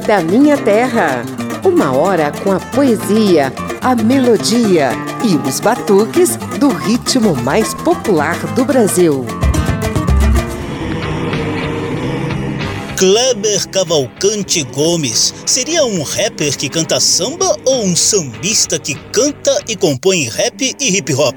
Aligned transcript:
Da 0.00 0.20
Minha 0.20 0.58
Terra. 0.58 1.24
Uma 1.64 1.92
hora 1.92 2.30
com 2.42 2.52
a 2.52 2.60
poesia, 2.60 3.52
a 3.80 3.94
melodia 3.94 4.90
e 5.24 5.36
os 5.48 5.58
batuques 5.58 6.36
do 6.58 6.68
ritmo 6.68 7.34
mais 7.36 7.72
popular 7.72 8.36
do 8.54 8.64
Brasil. 8.64 9.24
Kleber 12.96 13.68
Cavalcante 13.68 14.62
Gomes 14.64 15.34
seria 15.46 15.84
um 15.84 16.02
rapper 16.02 16.56
que 16.56 16.68
canta 16.68 17.00
samba 17.00 17.56
ou 17.64 17.84
um 17.84 17.96
sambista 17.96 18.78
que 18.78 18.94
canta 19.12 19.62
e 19.66 19.76
compõe 19.76 20.28
rap 20.28 20.74
e 20.78 20.96
hip 20.96 21.14
hop? 21.14 21.36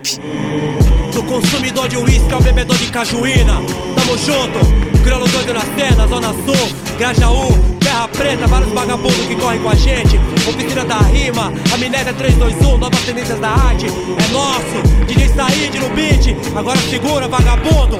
Do 1.13 1.23
consumidor 1.23 1.87
de 1.87 1.97
uísque 1.97 2.33
ao 2.33 2.41
bebedor 2.41 2.77
de 2.77 2.87
cajuína, 2.87 3.61
tamo 3.95 4.17
junto, 4.17 4.59
crioulo 5.03 5.27
doido 5.29 5.53
na 5.53 5.61
cena, 5.61 6.07
zona 6.07 6.29
sul, 6.29 6.97
Grajaú, 6.97 7.68
Terra 7.79 8.07
Preta, 8.07 8.47
vários 8.47 8.71
vagabundos 8.71 9.25
que 9.25 9.35
correm 9.35 9.61
com 9.61 9.69
a 9.69 9.75
gente, 9.75 10.17
oficina 10.47 10.85
da 10.85 10.97
rima, 10.99 11.53
amnésia 11.73 12.13
321, 12.13 12.77
novas 12.77 12.99
tendências 13.01 13.39
da 13.39 13.49
arte, 13.49 13.85
é 13.87 14.31
nosso, 14.31 15.05
DJ 15.05 15.29
Said 15.29 15.79
no 15.79 15.89
beat, 15.95 16.35
agora 16.55 16.77
segura 16.79 17.27
vagabundo. 17.27 17.99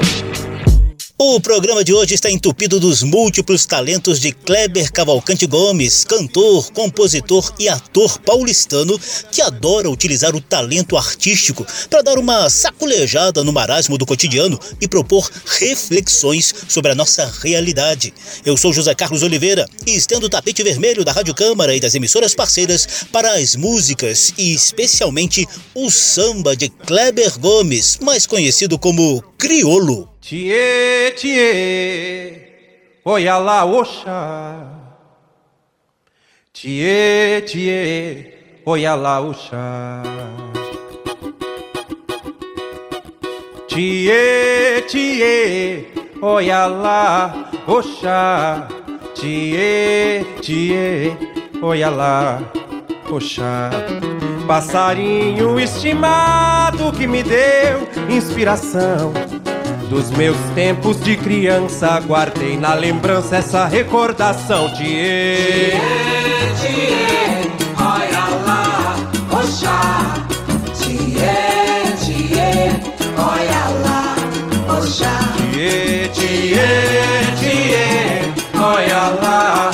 O 1.21 1.37
programa 1.41 1.83
de 1.83 1.93
hoje 1.93 2.13
está 2.13 2.31
entupido 2.31 2.79
dos 2.79 3.03
múltiplos 3.03 3.65
talentos 3.65 4.21
de 4.21 4.31
Kleber 4.31 4.89
Cavalcante 4.89 5.45
Gomes, 5.45 6.05
cantor, 6.05 6.71
compositor 6.71 7.53
e 7.59 7.67
ator 7.67 8.17
paulistano 8.19 8.97
que 9.29 9.41
adora 9.41 9.89
utilizar 9.89 10.33
o 10.33 10.39
talento 10.39 10.95
artístico 10.95 11.67
para 11.89 12.01
dar 12.01 12.17
uma 12.17 12.49
saculejada 12.49 13.43
no 13.43 13.51
marasmo 13.51 13.97
do 13.97 14.05
cotidiano 14.05 14.57
e 14.79 14.87
propor 14.87 15.29
reflexões 15.59 16.55
sobre 16.69 16.93
a 16.93 16.95
nossa 16.95 17.29
realidade. 17.41 18.13
Eu 18.45 18.55
sou 18.55 18.71
José 18.71 18.95
Carlos 18.95 19.21
Oliveira 19.21 19.67
e 19.85 19.97
estendo 19.97 20.27
o 20.27 20.29
tapete 20.29 20.63
vermelho 20.63 21.03
da 21.03 21.11
Rádio 21.11 21.35
Câmara 21.35 21.75
e 21.75 21.81
das 21.81 21.95
emissoras 21.95 22.33
parceiras 22.33 22.87
para 23.11 23.33
as 23.33 23.57
músicas 23.57 24.33
e 24.37 24.53
especialmente 24.53 25.45
o 25.75 25.91
samba 25.91 26.55
de 26.55 26.69
Kleber 26.69 27.37
Gomes, 27.39 27.97
mais 28.01 28.25
conhecido 28.25 28.79
como 28.79 29.21
Criolo. 29.37 30.07
Tie, 30.29 31.11
tie, 31.17 32.53
olha 33.03 33.37
lá, 33.39 33.65
oxa. 33.65 34.63
Tie, 36.53 37.41
tie, 37.47 38.61
olha 38.63 38.93
lá, 38.93 39.21
oxa. 39.21 40.03
Tie, 43.67 44.83
tie, 44.87 45.87
olha 46.21 46.67
lá, 46.67 47.49
oxa. 47.65 48.67
Tie, 49.15 50.23
tie, 50.43 51.17
olha 51.59 51.89
lá, 51.89 52.39
oxa. 53.09 53.71
Passarinho 54.45 55.59
estimado 55.59 56.91
que 56.91 57.07
me 57.07 57.23
deu 57.23 57.89
inspiração 58.07 59.11
dos 59.89 60.11
meus 60.11 60.37
tempos 60.53 61.01
de 61.01 61.17
criança, 61.17 61.99
guardei 61.99 62.55
na 62.57 62.75
lembrança 62.75 63.37
essa 63.37 63.65
recordação. 63.65 64.69
Tie, 64.75 65.73
olha 67.77 68.25
lá. 68.45 68.95
Tie, 70.75 70.95
tie, 71.99 72.71
olha 73.17 73.63
lá, 73.83 74.15
tie, 75.51 76.09
tie, 76.13 76.59
olha 78.55 79.03
lá. 79.21 79.71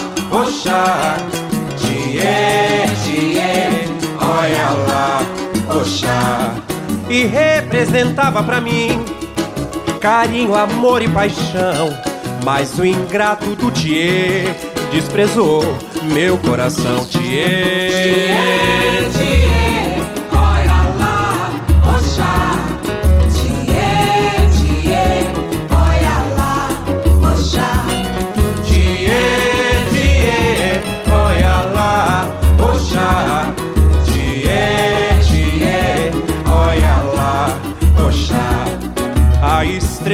Tie, 1.78 2.88
tie, 3.04 3.90
olha 4.22 4.70
lá, 4.88 5.22
oxa. 5.70 6.56
E 7.09 7.25
representava 7.25 8.42
pra 8.44 8.62
mim 8.62 9.04
carinho, 10.06 10.54
amor 10.54 11.02
e 11.02 11.10
paixão. 11.10 11.90
Mas 12.44 12.78
o 12.78 12.86
ingrato 12.86 13.56
do 13.56 13.72
Thier 13.72 14.56
desprezou 14.92 15.64
meu 16.14 16.38
coração, 16.38 17.04
Thier. 17.06 17.90
Thier, 19.12 19.25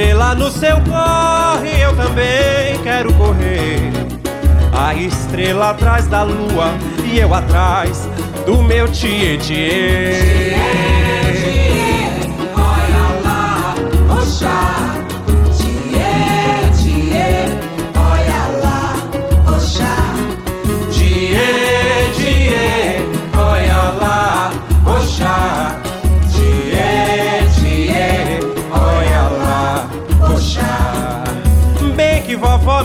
estrela 0.02 0.34
no 0.34 0.50
seu 0.50 0.76
corre, 0.80 1.80
eu 1.80 1.94
também 1.94 2.76
quero 2.82 3.12
correr. 3.14 3.92
A 4.72 4.94
estrela 4.94 5.70
atrás 5.70 6.08
da 6.08 6.24
lua 6.24 6.74
e 7.04 7.20
eu 7.20 7.32
atrás 7.32 8.08
do 8.44 8.62
meu 8.64 8.88
tietê. 8.88 10.56
Olha 10.56 11.61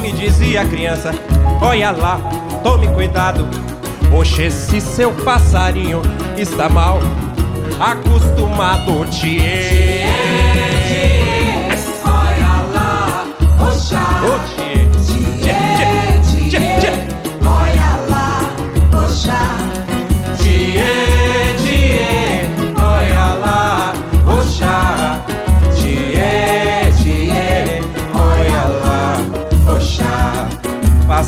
me 0.07 0.13
dizia, 0.13 0.63
criança, 0.65 1.11
olha 1.61 1.91
lá, 1.91 2.17
tome 2.63 2.87
cuidado. 2.87 3.45
Oxe, 4.17 4.43
esse 4.43 4.79
seu 4.79 5.11
passarinho 5.11 6.01
está 6.37 6.69
mal 6.69 6.99
acostumado, 7.77 9.05
tie. 9.11 10.05
Olha 12.05 12.63
lá, 12.73 13.25
oxa. 13.59 14.66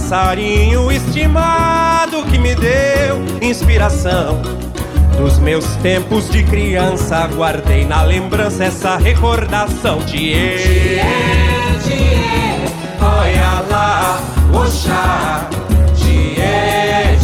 Passarinho 0.10 0.92
estimado 0.92 2.24
que 2.24 2.40
me 2.40 2.56
deu 2.56 3.24
inspiração. 3.44 4.42
Dos 5.16 5.38
meus 5.38 5.66
tempos 5.84 6.28
de 6.32 6.44
criança, 6.46 7.28
guardei 7.28 7.86
na 7.86 8.02
lembrança 8.02 8.64
essa 8.64 8.98
recordação. 8.98 10.00
Tie, 10.02 10.58
tie, 11.84 12.10
olha 13.00 13.64
lá, 13.70 14.20
oxa. 14.52 15.48
Tie, 15.96 16.42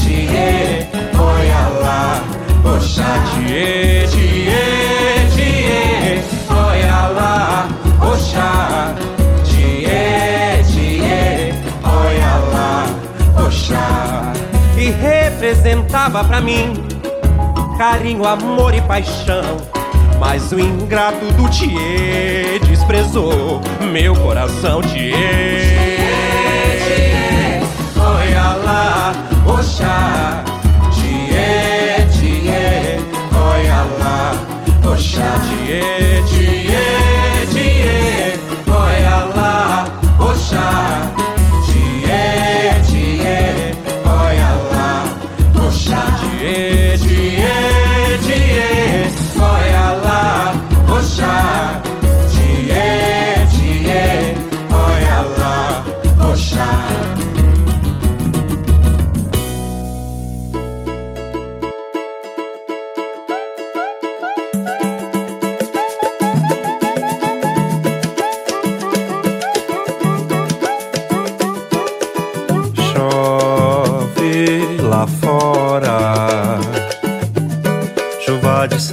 tie, 0.04 0.88
olha 1.18 1.68
lá, 1.82 2.24
tie, 3.48 4.25
representava 15.46 16.24
pra 16.24 16.42
mim 16.42 16.74
carinho, 17.78 18.26
amor 18.26 18.74
e 18.74 18.82
paixão. 18.82 19.58
Mas 20.20 20.52
o 20.52 20.60
ingrato 20.60 21.24
do 21.34 21.48
Tie 21.50 22.60
desprezou 22.68 23.62
meu 23.92 24.16
coração, 24.16 24.82
Tie. 24.82 25.14
Olha 27.96 28.54
lá, 28.64 29.14
oxa, 29.46 30.44
Tie, 30.96 32.08
Tie, 32.18 33.00
olha 33.36 33.84
lá, 34.00 34.32
oxa, 34.90 35.32
Tie, 35.48 36.24
Tie, 36.28 36.65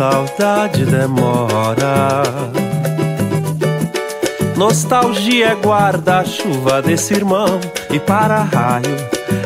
saudade 0.02 0.84
demora. 0.84 2.24
Nostalgia 4.56 5.50
é 5.50 5.54
guarda-chuva 5.54 6.82
desse 6.82 7.14
irmão 7.14 7.60
e 7.88 8.00
para-raio 8.00 8.96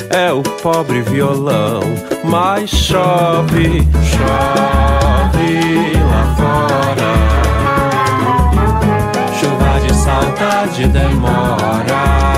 é 0.08 0.32
o 0.32 0.42
pobre 0.42 1.02
violão. 1.02 1.82
Mas 2.24 2.70
chove, 2.70 3.86
chove 4.02 5.92
lá 6.10 6.34
fora. 6.38 7.12
Chuva 9.38 9.80
de 9.86 9.94
saudade 9.94 10.86
demora. 10.86 12.35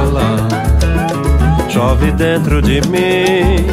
Violão. 0.00 0.48
Chove 1.68 2.10
dentro 2.12 2.62
de 2.62 2.80
mim, 2.88 3.66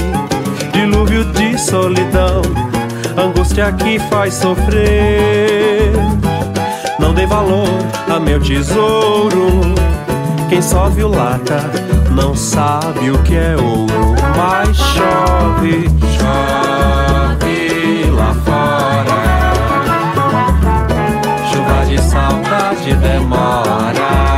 dilúvio 0.74 1.24
de 1.26 1.58
solidão, 1.58 2.42
angústia 3.18 3.72
que 3.72 3.98
faz 4.00 4.34
sofrer. 4.36 5.94
Não 7.00 7.14
dei 7.14 7.26
valor 7.26 7.70
a 8.10 8.20
meu 8.20 8.42
tesouro. 8.42 9.76
Quem 10.50 10.62
só 10.62 10.90
viu 10.90 11.10
lata 11.10 11.72
não 12.12 12.36
sabe 12.36 13.10
o 13.12 13.18
que 13.24 13.36
é 13.36 13.56
ouro. 13.56 14.16
Mas 14.36 14.78
chove, 14.78 15.90
chove 16.18 18.12
lá 18.12 18.34
fora. 18.46 19.18
Chuva 21.52 21.86
de 21.86 22.02
saudade 22.02 22.94
demora. 22.96 24.37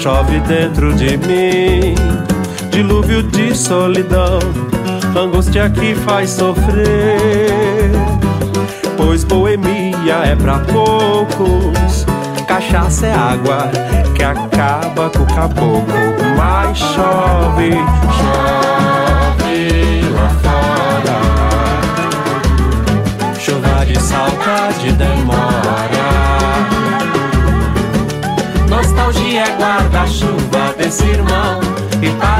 Chove 0.00 0.40
dentro 0.48 0.94
de 0.94 1.18
mim, 1.18 1.94
dilúvio 2.70 3.22
de 3.22 3.54
solidão, 3.54 4.38
angústia 5.14 5.68
que 5.68 5.94
faz 5.94 6.30
sofrer. 6.30 7.90
Pois 8.96 9.24
boemia 9.24 10.24
é 10.24 10.34
pra 10.34 10.60
poucos, 10.60 12.06
cachaça 12.48 13.08
é 13.08 13.12
água 13.12 13.70
que 14.16 14.22
acaba 14.22 15.10
com 15.10 15.22
o 15.22 15.26
caboclo. 15.26 15.84
Mas 16.34 16.78
chove, 16.78 17.72
chove 18.16 20.00
lá 20.14 20.30
fora. 20.40 21.20
Chuva 23.38 23.84
de 23.84 24.00
saudade 24.00 24.92
demora. 24.92 25.29
Irmão 30.98 31.60
e 32.02 32.10
para-raio 32.18 32.39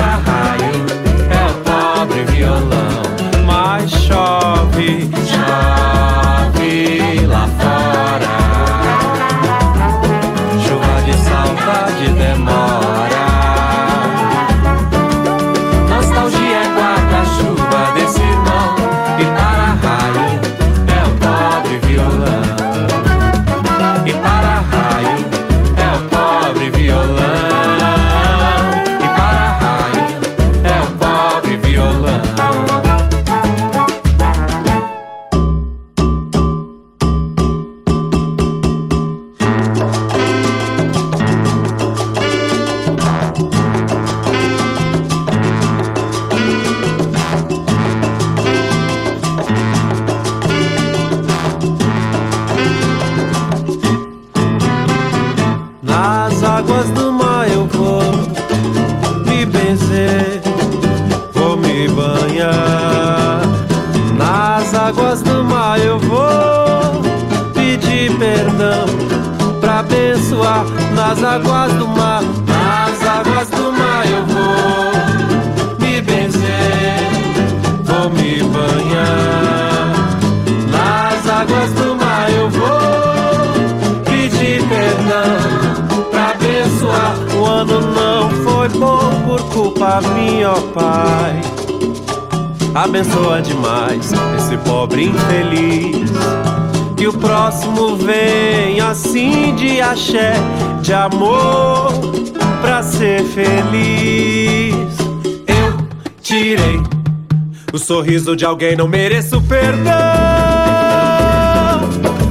sorriso 108.10 108.34
de 108.34 108.44
alguém, 108.44 108.74
não 108.74 108.88
mereço 108.88 109.40
perdão. 109.42 109.92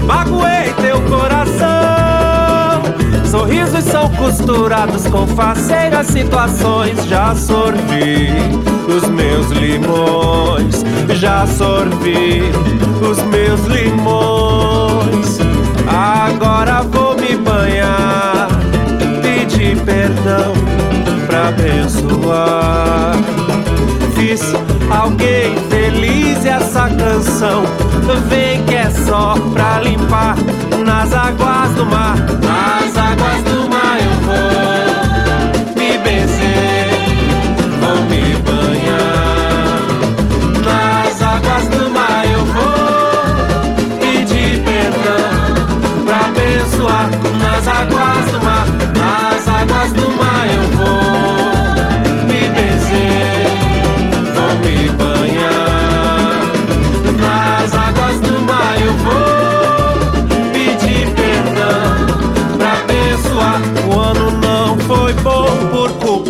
Magoei 0.05 0.73
teu 0.81 0.99
coração. 1.03 2.81
Sorrisos 3.23 3.85
são 3.85 4.09
costurados 4.15 5.07
com 5.07 5.25
faceiras 5.27 6.07
situações. 6.07 7.05
Já 7.05 7.33
sorvi 7.33 8.27
os 8.93 9.07
meus 9.07 9.47
limões. 9.51 10.83
Já 11.17 11.47
sorvi 11.47 12.41
os 13.01 13.17
meus 13.23 13.61
limões. 13.61 15.39
Agora 15.87 16.81
vou 16.83 17.15
me 17.15 17.37
banhar, 17.37 18.49
pedir 19.21 19.77
perdão 19.83 20.53
pra 21.25 21.47
abençoar. 21.47 23.15
Fiz 24.15 24.41
alguém 24.89 25.68
feliz 25.89 26.45
essa 26.45 26.87
canção 26.89 27.63
vem 28.29 28.63
que 28.65 28.75
é 28.75 28.89
só 28.91 29.33
pra 29.53 29.81
limpar 29.81 30.35
nas 30.85 31.13
águas 31.13 31.71
do 31.71 31.85
mar. 31.85 32.15
Nas 32.17 32.97
águas 32.97 33.43
do 33.43 33.51
mar 33.51 33.58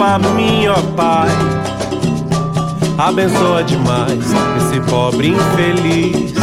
culpa 0.09 0.17
minha, 0.33 0.73
ó 0.73 0.81
Pai. 0.95 1.29
Abençoa 2.97 3.63
demais 3.63 4.25
esse 4.57 4.81
pobre 4.89 5.29
infeliz. 5.29 6.33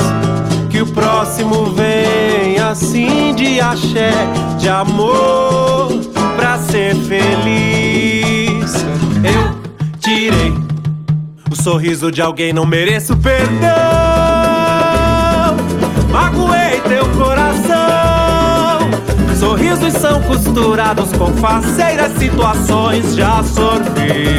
Que 0.71 0.83
o 0.83 0.87
próximo 0.87 1.73
venha 1.73 2.69
assim 2.69 3.35
de 3.35 3.61
axé, 3.61 4.13
de 4.59 4.69
amor, 4.69 5.89
pra 6.37 6.59
ser 6.59 6.95
feliz. 6.95 8.75
Eu 9.25 9.57
tirei 9.99 10.55
o 11.51 11.57
sorriso 11.57 12.13
de 12.13 12.23
alguém, 12.23 12.53
não 12.53 12.67
mereço 12.67 13.17
perdão. 13.17 13.71
Magoei 16.13 16.81
teu 16.89 17.09
coração. 17.11 17.36
Sorrisos 19.47 19.93
são 19.93 20.21
costurados 20.23 21.13
com 21.13 21.33
faceiras 21.35 22.11
situações. 22.19 23.15
Já 23.15 23.45
sorvi 23.45 24.35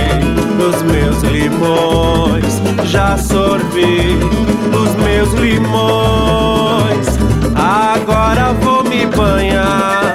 os 0.60 0.82
meus 0.82 1.24
limões. 1.24 2.62
Já 2.84 3.18
sorvi 3.18 4.20
os 4.76 4.94
meus 4.96 5.32
limões. 5.36 7.08
Agora 7.56 8.52
vou 8.62 8.84
me 8.84 9.06
banhar, 9.06 10.14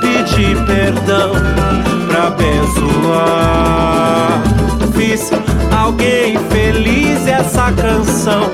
pedir 0.00 0.56
perdão 0.66 1.30
pra 2.08 2.26
abençoar. 2.26 2.82
Fiz 4.96 5.30
alguém 5.80 6.36
feliz 6.50 7.24
essa 7.24 7.70
canção. 7.70 8.50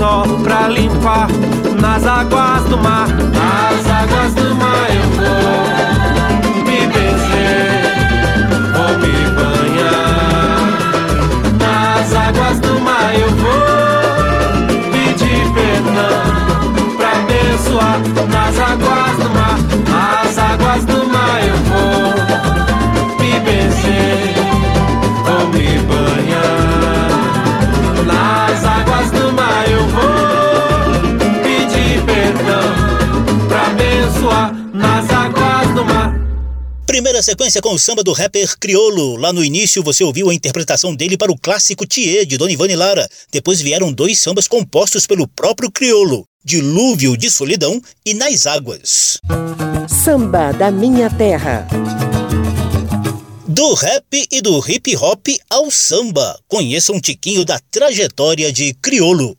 Pra 0.00 0.66
limpar 0.66 1.28
nas 1.78 2.06
águas 2.06 2.64
do 2.70 2.78
mar. 2.78 3.06
Nas 3.06 3.86
águas 3.86 4.32
do 4.32 4.54
mar 4.54 4.88
eu 4.88 5.02
vou 5.10 6.64
me 6.64 6.86
benzer, 6.86 7.82
vou 8.72 8.98
me 8.98 9.12
banhar. 9.36 10.70
Nas 11.60 12.14
águas 12.14 12.60
do 12.60 12.80
mar 12.80 13.14
eu 13.14 13.28
vou 13.28 14.90
pedir 14.90 15.44
perdão 15.52 16.96
pra 16.96 17.10
abençoar. 17.20 18.00
Nas 18.30 18.58
águas 18.58 19.16
do 19.18 19.28
mar, 19.34 19.58
nas 19.90 20.38
águas 20.38 20.84
do 20.86 21.04
mar 21.04 21.09
Primeira 36.90 37.22
sequência 37.22 37.62
com 37.62 37.72
o 37.72 37.78
samba 37.78 38.02
do 38.02 38.12
rapper 38.12 38.58
Criolo. 38.58 39.14
Lá 39.14 39.32
no 39.32 39.44
início 39.44 39.80
você 39.80 40.02
ouviu 40.02 40.28
a 40.28 40.34
interpretação 40.34 40.92
dele 40.92 41.16
para 41.16 41.30
o 41.30 41.38
clássico 41.38 41.86
Thier, 41.86 42.26
de 42.26 42.36
Dona 42.36 42.50
Ivone 42.50 42.74
Lara. 42.74 43.08
Depois 43.30 43.60
vieram 43.60 43.92
dois 43.92 44.18
sambas 44.18 44.48
compostos 44.48 45.06
pelo 45.06 45.28
próprio 45.28 45.70
Criolo, 45.70 46.26
Dilúvio 46.44 47.16
de 47.16 47.30
Solidão 47.30 47.80
e 48.04 48.12
Nas 48.12 48.44
Águas. 48.44 49.20
Samba 49.88 50.50
da 50.50 50.72
Minha 50.72 51.08
Terra. 51.08 51.64
Do 53.46 53.72
rap 53.74 54.26
e 54.28 54.42
do 54.42 54.58
hip 54.68 54.96
hop 54.96 55.28
ao 55.48 55.70
samba. 55.70 56.40
Conheça 56.48 56.92
um 56.92 56.98
tiquinho 56.98 57.44
da 57.44 57.60
trajetória 57.70 58.52
de 58.52 58.74
Criolo. 58.74 59.38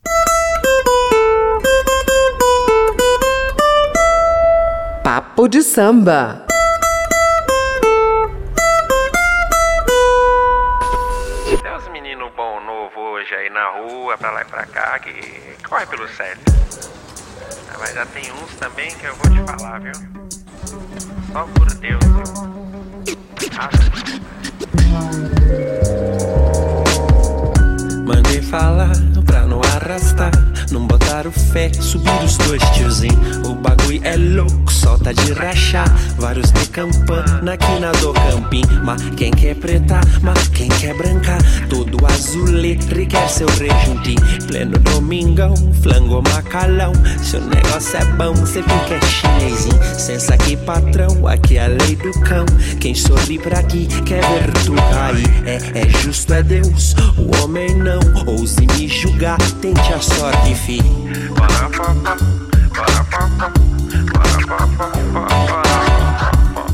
Papo 5.04 5.46
de 5.48 5.62
samba. 5.62 6.46
Aí 13.34 13.50
na 13.50 13.70
rua, 13.70 14.16
pra 14.18 14.30
lá 14.30 14.42
e 14.42 14.44
pra 14.44 14.66
cá, 14.66 14.98
que 14.98 15.12
corre 15.68 15.86
pelo 15.86 16.08
sério. 16.08 16.40
Ah, 17.72 17.76
Mas 17.78 17.94
já 17.94 18.06
tem 18.06 18.30
uns 18.32 18.54
também 18.56 18.90
que 18.96 19.06
eu 19.06 19.14
vou 19.16 19.30
te 19.30 19.42
falar, 19.58 19.80
viu? 19.80 19.92
Só 21.32 21.44
por 21.54 21.74
Deus, 21.74 22.00
viu? 22.04 22.24
Ah, 23.58 23.70
Mandei 28.14 28.42
falar 28.42 28.92
pra 29.24 29.46
não 29.46 29.60
arrastar, 29.62 30.30
não 30.70 30.86
botar 30.86 31.26
o 31.26 31.32
fé, 31.32 31.72
subir 31.72 32.12
os 32.22 32.36
dois 32.36 32.62
tiozinho. 32.70 33.18
O 33.46 33.54
bagulho 33.54 34.00
é 34.04 34.16
louco, 34.16 34.70
solta 34.70 35.14
de 35.14 35.32
rachar. 35.32 35.88
Vários 36.18 36.52
de 36.52 36.66
campana 36.68 37.54
aqui 37.54 37.80
na 37.80 37.90
do 37.92 38.12
campim. 38.12 38.62
Mas 38.84 39.02
quem 39.16 39.30
quer 39.30 39.54
preta, 39.54 40.00
mas 40.20 40.48
quem 40.48 40.68
quer 40.68 40.94
branca, 40.94 41.38
todo 41.70 42.04
azulê 42.06 42.78
requer 42.94 43.28
seu 43.28 43.48
rejuntim. 43.48 44.16
Pleno 44.46 44.78
domingão, 44.78 45.54
flango 45.82 46.22
macalão. 46.22 46.92
Se 47.22 47.36
o 47.36 47.40
negócio 47.40 47.96
é 47.96 48.04
bom, 48.16 48.34
cê 48.44 48.62
fica 48.62 49.00
chinesinho. 49.06 49.82
Sensa 49.98 50.34
aqui, 50.34 50.56
patrão, 50.58 51.26
aqui 51.26 51.56
é 51.56 51.64
a 51.64 51.68
lei 51.68 51.96
do 51.96 52.12
cão. 52.20 52.44
Quem 52.78 52.94
sorri 52.94 53.38
pra 53.38 53.60
aqui 53.60 53.86
quer 54.04 54.20
ver 54.20 54.52
tu 54.64 54.74
cair. 54.74 55.30
É, 55.46 55.80
é 55.80 55.88
justo, 55.88 56.34
é 56.34 56.42
Deus, 56.42 56.94
o 57.16 57.42
homem 57.42 57.74
não. 57.74 58.01
Ouse 58.26 58.60
me 58.60 58.88
julgar, 58.88 59.38
tente 59.60 59.92
a 59.92 60.00
sorte, 60.00 60.54
fi. 60.54 60.80
Bora, 61.28 61.68
pá, 61.70 61.94
pá. 62.02 62.16
Bora, 62.74 63.04
pá, 63.10 63.28
pá, 63.38 63.52
pá, 64.46 65.28
pá. 65.28 65.31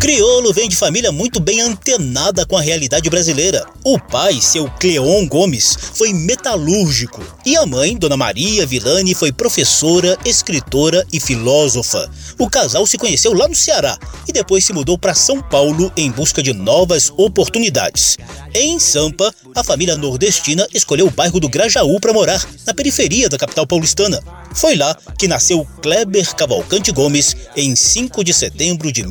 Criolo 0.09 0.55
vem 0.55 0.71
de 0.71 0.75
família 0.75 1.13
muito 1.13 1.39
bem 1.39 1.61
antenada 1.61 2.47
com 2.47 2.57
a 2.57 2.63
realidade 2.63 3.11
brasileira. 3.11 3.67
O 3.85 4.01
pai, 4.01 4.41
seu 4.41 4.67
Cleon 4.81 5.27
Gomes, 5.29 5.77
foi 5.93 6.15
metalúrgico 6.15 7.23
e 7.45 7.55
a 7.59 7.67
mãe, 7.67 7.95
Dona 7.95 8.17
Maria 8.17 8.67
Vilani, 8.67 9.15
foi 9.15 9.33
professora, 9.33 10.17
escritora 10.25 11.07
e 11.13 11.21
filósofa. 11.21 12.11
O 12.39 12.49
casal 12.49 12.87
se 12.87 12.97
conheceu 12.97 13.35
lá 13.35 13.47
no 13.47 13.55
Ceará 13.55 13.99
e 14.27 14.33
depois 14.33 14.65
se 14.65 14.73
mudou 14.73 14.97
para 14.97 15.13
São 15.13 15.43
Paulo 15.43 15.93
em 15.95 16.11
busca 16.11 16.43
de 16.43 16.55
novas 16.55 17.13
oportunidades. 17.15 18.17
Em 18.55 18.79
Sampa, 18.79 19.31
a 19.55 19.63
família 19.63 19.95
nordestina 19.97 20.67
escolheu 20.73 21.07
o 21.07 21.11
bairro 21.11 21.39
do 21.39 21.51
Grajaú 21.51 22.01
para 22.01 22.15
morar, 22.15 22.43
na 22.67 22.73
periferia 22.73 23.29
da 23.29 23.37
capital 23.37 23.67
paulistana. 23.67 24.23
Foi 24.55 24.75
lá 24.75 24.97
que 25.19 25.29
nasceu 25.29 25.67
Kleber 25.83 26.35
Cavalcante 26.35 26.91
Gomes 26.93 27.37
em 27.55 27.77
5 27.77 28.25
de 28.25 28.33
setembro 28.33 28.91
de 28.91 29.03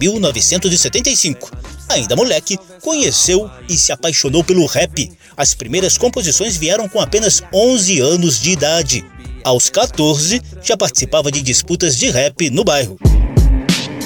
1975. 0.90 1.52
Ainda 1.90 2.16
moleque, 2.16 2.58
conheceu 2.82 3.50
e 3.70 3.78
se 3.78 3.92
apaixonou 3.92 4.44
pelo 4.44 4.66
rap. 4.66 5.12
As 5.36 5.54
primeiras 5.54 5.98
composições 5.98 6.58
vieram 6.58 6.90
com 6.90 7.00
apenas 7.00 7.42
11 7.54 8.00
anos 8.00 8.40
de 8.40 8.52
idade. 8.52 9.06
Aos 9.44 9.70
14, 9.70 10.42
já 10.62 10.76
participava 10.76 11.32
de 11.32 11.42
disputas 11.42 11.98
de 11.98 12.10
rap 12.10 12.50
no 12.50 12.64
bairro. 12.64 12.98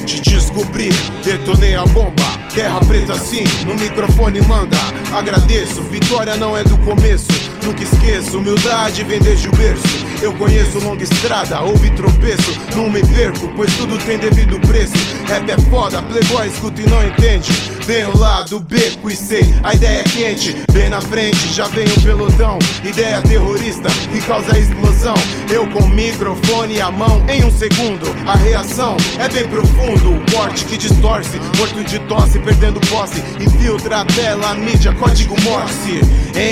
Te 0.05 0.19
descobri, 0.21 0.89
detonei 1.23 1.75
a 1.75 1.85
bomba. 1.85 2.41
Terra 2.53 2.79
preta 2.81 3.17
sim, 3.17 3.43
no 3.65 3.75
microfone 3.75 4.41
manda. 4.41 4.77
Agradeço, 5.13 5.81
vitória 5.83 6.35
não 6.35 6.55
é 6.57 6.63
do 6.63 6.77
começo. 6.79 7.27
Nunca 7.63 7.83
esqueço, 7.83 8.37
humildade 8.37 9.03
vem 9.03 9.19
desde 9.19 9.47
o 9.47 9.51
berço. 9.51 10.10
Eu 10.21 10.31
conheço 10.33 10.77
longa 10.79 11.03
estrada, 11.03 11.61
houve 11.61 11.89
tropeço. 11.91 12.55
Não 12.75 12.89
me 12.89 13.01
perco, 13.07 13.51
pois 13.55 13.75
tudo 13.75 13.97
tem 14.05 14.19
devido 14.19 14.59
preço. 14.59 14.93
Rap 15.27 15.49
é 15.49 15.57
foda, 15.69 16.01
playboy 16.03 16.47
escuta 16.47 16.79
e 16.79 16.87
não 16.87 17.03
entende. 17.07 17.51
Venho 17.87 18.15
lá 18.15 18.43
do 18.43 18.59
beco 18.59 19.09
e 19.09 19.15
sei, 19.15 19.43
a 19.63 19.73
ideia 19.73 20.01
é 20.01 20.03
quente. 20.03 20.55
Bem 20.71 20.89
na 20.89 21.01
frente, 21.01 21.53
já 21.53 21.67
vem 21.69 21.87
o 21.87 22.01
pelotão. 22.01 22.59
Ideia 22.83 23.21
terrorista 23.23 23.89
que 24.11 24.21
causa 24.21 24.57
explosão. 24.57 25.15
Eu 25.49 25.67
com 25.71 25.87
microfone 25.87 26.75
e 26.75 26.81
a 26.81 26.91
mão 26.91 27.23
em 27.27 27.43
um 27.43 27.51
segundo. 27.51 28.05
A 28.27 28.35
reação 28.35 28.95
é 29.17 29.27
bem 29.27 29.47
profundo. 29.47 30.13
O 30.13 30.31
corte 30.31 30.65
que 30.65 30.77
distorce, 30.77 31.39
morto 31.57 31.83
de 31.83 31.97
tosse, 32.01 32.39
perdendo 32.39 32.79
posse. 32.81 33.21
Infiltra 33.39 34.01
a 34.01 34.05
tela, 34.05 34.51
a 34.51 34.53
mídia, 34.53 34.93
código 34.93 35.35
Morse. 35.41 36.01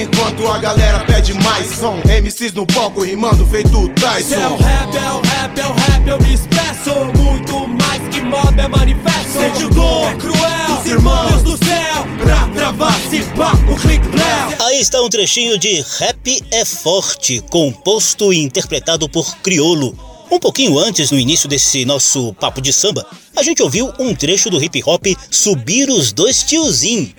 Enquanto 0.01 0.47
a 0.47 0.57
galera 0.57 0.99
pede 1.05 1.33
mais 1.35 1.67
som. 1.67 2.01
MCs 2.05 2.53
no 2.53 2.65
palco 2.65 3.03
rimando 3.03 3.45
feito 3.59 3.69
Se 4.23 4.35
é 4.35 4.47
o 4.47 4.57
Tyson. 4.57 4.57
rap, 4.57 4.95
é 4.95 5.11
o 5.11 5.21
rap, 5.21 5.59
é 5.59 5.65
o 5.65 5.73
rap, 5.73 6.07
eu 6.07 6.21
me 6.21 6.33
expresso 6.33 7.05
Muito 7.17 7.67
mais 7.67 8.07
que 8.13 8.21
mob, 8.21 8.59
é 8.59 8.67
manifesto 8.67 9.31
Sente 9.31 9.65
o 9.65 9.69
dor, 9.69 10.07
é 10.07 10.15
cruel, 10.15 10.79
os 10.79 10.85
irmãos 10.85 11.43
do 11.43 11.57
céu 11.65 12.07
Pra 12.19 12.47
travar, 12.53 12.99
se 13.09 13.23
pá, 13.35 13.53
o 13.71 13.75
clique 13.75 14.07
bleu 14.07 14.65
Aí 14.67 14.79
está 14.79 15.01
um 15.01 15.09
trechinho 15.09 15.57
de 15.57 15.83
Rap 15.99 16.43
é 16.51 16.63
Forte, 16.63 17.41
composto 17.49 18.31
e 18.31 18.39
interpretado 18.39 19.09
por 19.09 19.35
Criolo. 19.37 19.97
Um 20.31 20.39
pouquinho 20.39 20.77
antes, 20.77 21.09
no 21.09 21.17
início 21.17 21.49
desse 21.49 21.85
nosso 21.85 22.33
papo 22.35 22.61
de 22.61 22.71
samba, 22.71 23.03
a 23.35 23.41
gente 23.41 23.63
ouviu 23.63 23.91
um 23.97 24.13
trecho 24.13 24.49
do 24.49 24.63
hip 24.63 24.83
hop 24.85 25.03
Subir 25.31 25.89
os 25.89 26.11
Dois 26.11 26.43
Tiozinho. 26.43 27.11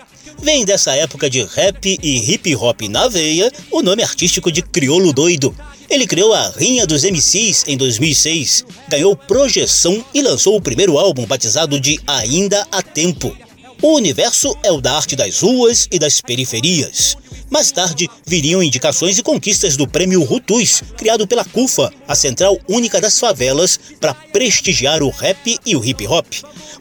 Vem 0.42 0.64
dessa 0.64 0.94
época 0.94 1.28
de 1.28 1.42
rap 1.42 1.98
e 2.02 2.32
hip 2.32 2.56
hop 2.56 2.80
na 2.88 3.08
veia 3.08 3.52
o 3.70 3.82
nome 3.82 4.02
artístico 4.02 4.50
de 4.50 4.62
Criolo 4.62 5.12
Doido. 5.12 5.54
Ele 5.88 6.06
criou 6.06 6.32
a 6.32 6.48
Rinha 6.50 6.86
dos 6.86 7.04
MCs 7.04 7.64
em 7.66 7.76
2006, 7.76 8.64
ganhou 8.88 9.14
projeção 9.14 10.02
e 10.14 10.22
lançou 10.22 10.56
o 10.56 10.60
primeiro 10.60 10.96
álbum 10.98 11.26
batizado 11.26 11.78
de 11.78 12.00
Ainda 12.06 12.66
há 12.72 12.80
Tempo. 12.80 13.36
O 13.82 13.94
universo 13.94 14.56
é 14.62 14.72
o 14.72 14.80
da 14.80 14.94
arte 14.94 15.14
das 15.14 15.40
ruas 15.40 15.88
e 15.90 15.98
das 15.98 16.20
periferias. 16.20 17.16
Mais 17.50 17.72
tarde, 17.72 18.08
viriam 18.24 18.62
indicações 18.62 19.18
e 19.18 19.24
conquistas 19.24 19.76
do 19.76 19.86
prêmio 19.86 20.22
Rutus, 20.22 20.84
criado 20.96 21.26
pela 21.26 21.44
CUFA, 21.44 21.92
a 22.06 22.14
Central 22.14 22.56
Única 22.68 23.00
das 23.00 23.18
Favelas, 23.18 23.78
para 24.00 24.14
prestigiar 24.14 25.02
o 25.02 25.10
rap 25.10 25.58
e 25.66 25.74
o 25.74 25.84
hip 25.84 26.06
hop. 26.06 26.26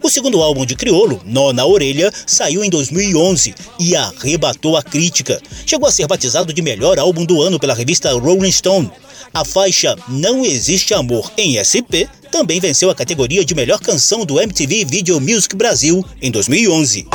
O 0.00 0.08
segundo 0.08 0.40
álbum 0.40 0.64
de 0.64 0.76
Criolo, 0.76 1.20
Nó 1.24 1.52
na 1.52 1.66
Orelha, 1.66 2.12
saiu 2.24 2.62
em 2.62 2.70
2011 2.70 3.52
e 3.80 3.96
arrebatou 3.96 4.76
a 4.76 4.82
crítica. 4.82 5.42
Chegou 5.66 5.88
a 5.88 5.92
ser 5.92 6.06
batizado 6.06 6.52
de 6.52 6.62
melhor 6.62 7.00
álbum 7.00 7.24
do 7.24 7.42
ano 7.42 7.58
pela 7.58 7.74
revista 7.74 8.12
Rolling 8.12 8.52
Stone. 8.52 8.90
A 9.34 9.44
faixa 9.44 9.96
Não 10.08 10.44
Existe 10.44 10.94
Amor 10.94 11.32
em 11.36 11.58
SP 11.58 12.06
também 12.30 12.60
venceu 12.60 12.90
a 12.90 12.94
categoria 12.94 13.44
de 13.44 13.56
melhor 13.56 13.80
canção 13.80 14.24
do 14.24 14.40
MTV 14.40 14.84
Video 14.84 15.20
Music 15.20 15.56
Brasil 15.56 16.04
em 16.22 16.30
2011. 16.30 17.08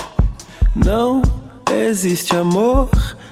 Não 0.76 1.22
existe 1.72 2.36
amor 2.36 2.90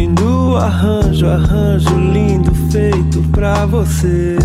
lindo 0.00 0.56
arranjo, 0.56 1.26
arranjo 1.26 1.94
lindo 1.98 2.54
feito 2.72 3.22
pra 3.32 3.66
você. 3.66 4.38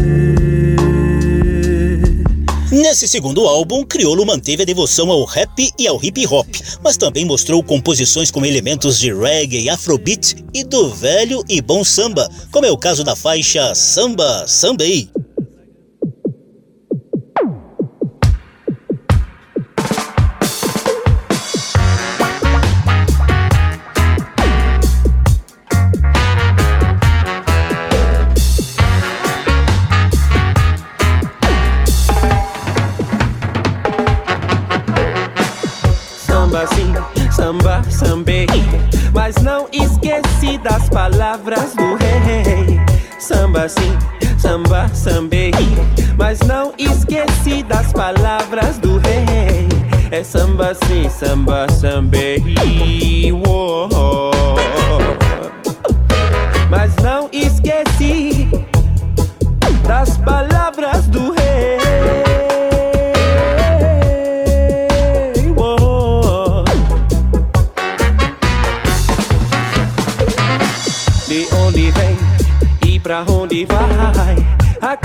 Nesse 2.69 3.07
segundo 3.07 3.47
álbum, 3.47 3.85
Criolo 3.85 4.25
manteve 4.25 4.63
a 4.63 4.65
devoção 4.65 5.09
ao 5.09 5.23
rap 5.23 5.71
e 5.79 5.87
ao 5.87 6.03
hip 6.03 6.27
hop, 6.27 6.47
mas 6.83 6.97
também 6.97 7.23
mostrou 7.23 7.63
composições 7.63 8.29
com 8.29 8.45
elementos 8.45 8.99
de 8.99 9.13
reggae, 9.13 9.69
afrobeat 9.69 10.35
e 10.53 10.63
do 10.65 10.89
velho 10.89 11.41
e 11.47 11.61
bom 11.61 11.85
samba, 11.85 12.29
como 12.51 12.65
é 12.65 12.71
o 12.71 12.77
caso 12.77 13.03
da 13.05 13.15
faixa 13.15 13.73
Samba 13.73 14.45
Sambei. 14.47 15.09
Mas 39.25 39.37
não 39.37 39.67
esqueci 39.71 40.59
das 40.59 40.87
palavras 40.87 41.73
do 41.73 41.95
rei. 41.95 42.79
Samba 43.17 43.67
sim, 43.67 43.97
samba, 44.37 44.87
sambei 44.89 45.49
Mas 46.15 46.37
não 46.41 46.71
esqueci 46.77 47.63
das 47.63 47.91
palavras 47.91 48.77
do 48.77 48.99
rei. 48.99 49.67
É 50.11 50.23
samba 50.23 50.75
sim, 50.75 51.09
samba, 51.09 51.65
sambei 51.71 53.31
Uou. 53.31 53.94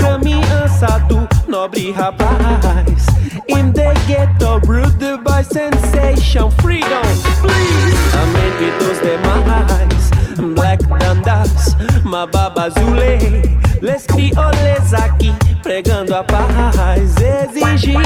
Caminhança 0.01 0.99
do 1.07 1.27
nobre 1.47 1.91
rapaz. 1.91 3.05
In 3.47 3.71
the 3.71 3.93
ghetto, 4.07 4.59
ruled 4.65 5.23
by 5.23 5.43
sensation 5.43 6.49
Freedom, 6.61 7.01
please. 7.41 8.01
A 8.17 8.25
mente 8.33 8.71
dos 8.79 8.99
demais 8.99 10.55
Black 10.55 10.83
Dandas, 10.99 11.75
Mababa 12.03 12.69
Zule. 12.71 13.59
Les 13.81 14.05
crioles 14.05 14.93
aqui 14.93 15.33
pregando 15.61 16.15
a 16.15 16.23
paz. 16.23 17.15
Exigir 17.17 17.99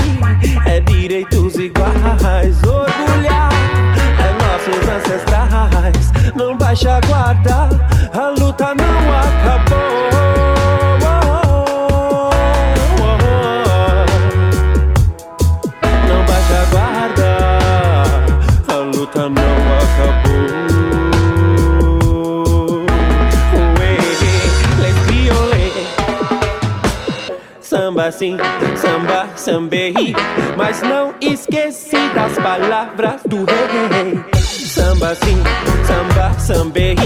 é 0.65 0.79
direitos 0.81 1.55
iguais. 1.55 2.61
Orgulhar 2.63 3.51
é 4.19 4.29
nossos 4.43 4.87
ancestrais. 4.89 6.33
Não 6.35 6.57
baixa 6.57 6.97
a 6.97 7.01
guarda, 7.01 7.69
a 8.13 8.29
luta 8.29 8.73
não 8.75 9.13
acabou. 9.19 9.74
Samba 27.95 28.11
sim, 28.11 28.37
samba, 28.75 29.27
sambei. 29.37 29.93
Mas 30.57 30.81
não 30.81 31.13
esqueci 31.21 32.09
das 32.13 32.33
palavras 32.33 33.21
do 33.23 33.45
rei. 33.45 34.21
Samba 34.37 35.15
sim, 35.15 35.41
samba, 35.87 36.37
sambei. 36.37 36.97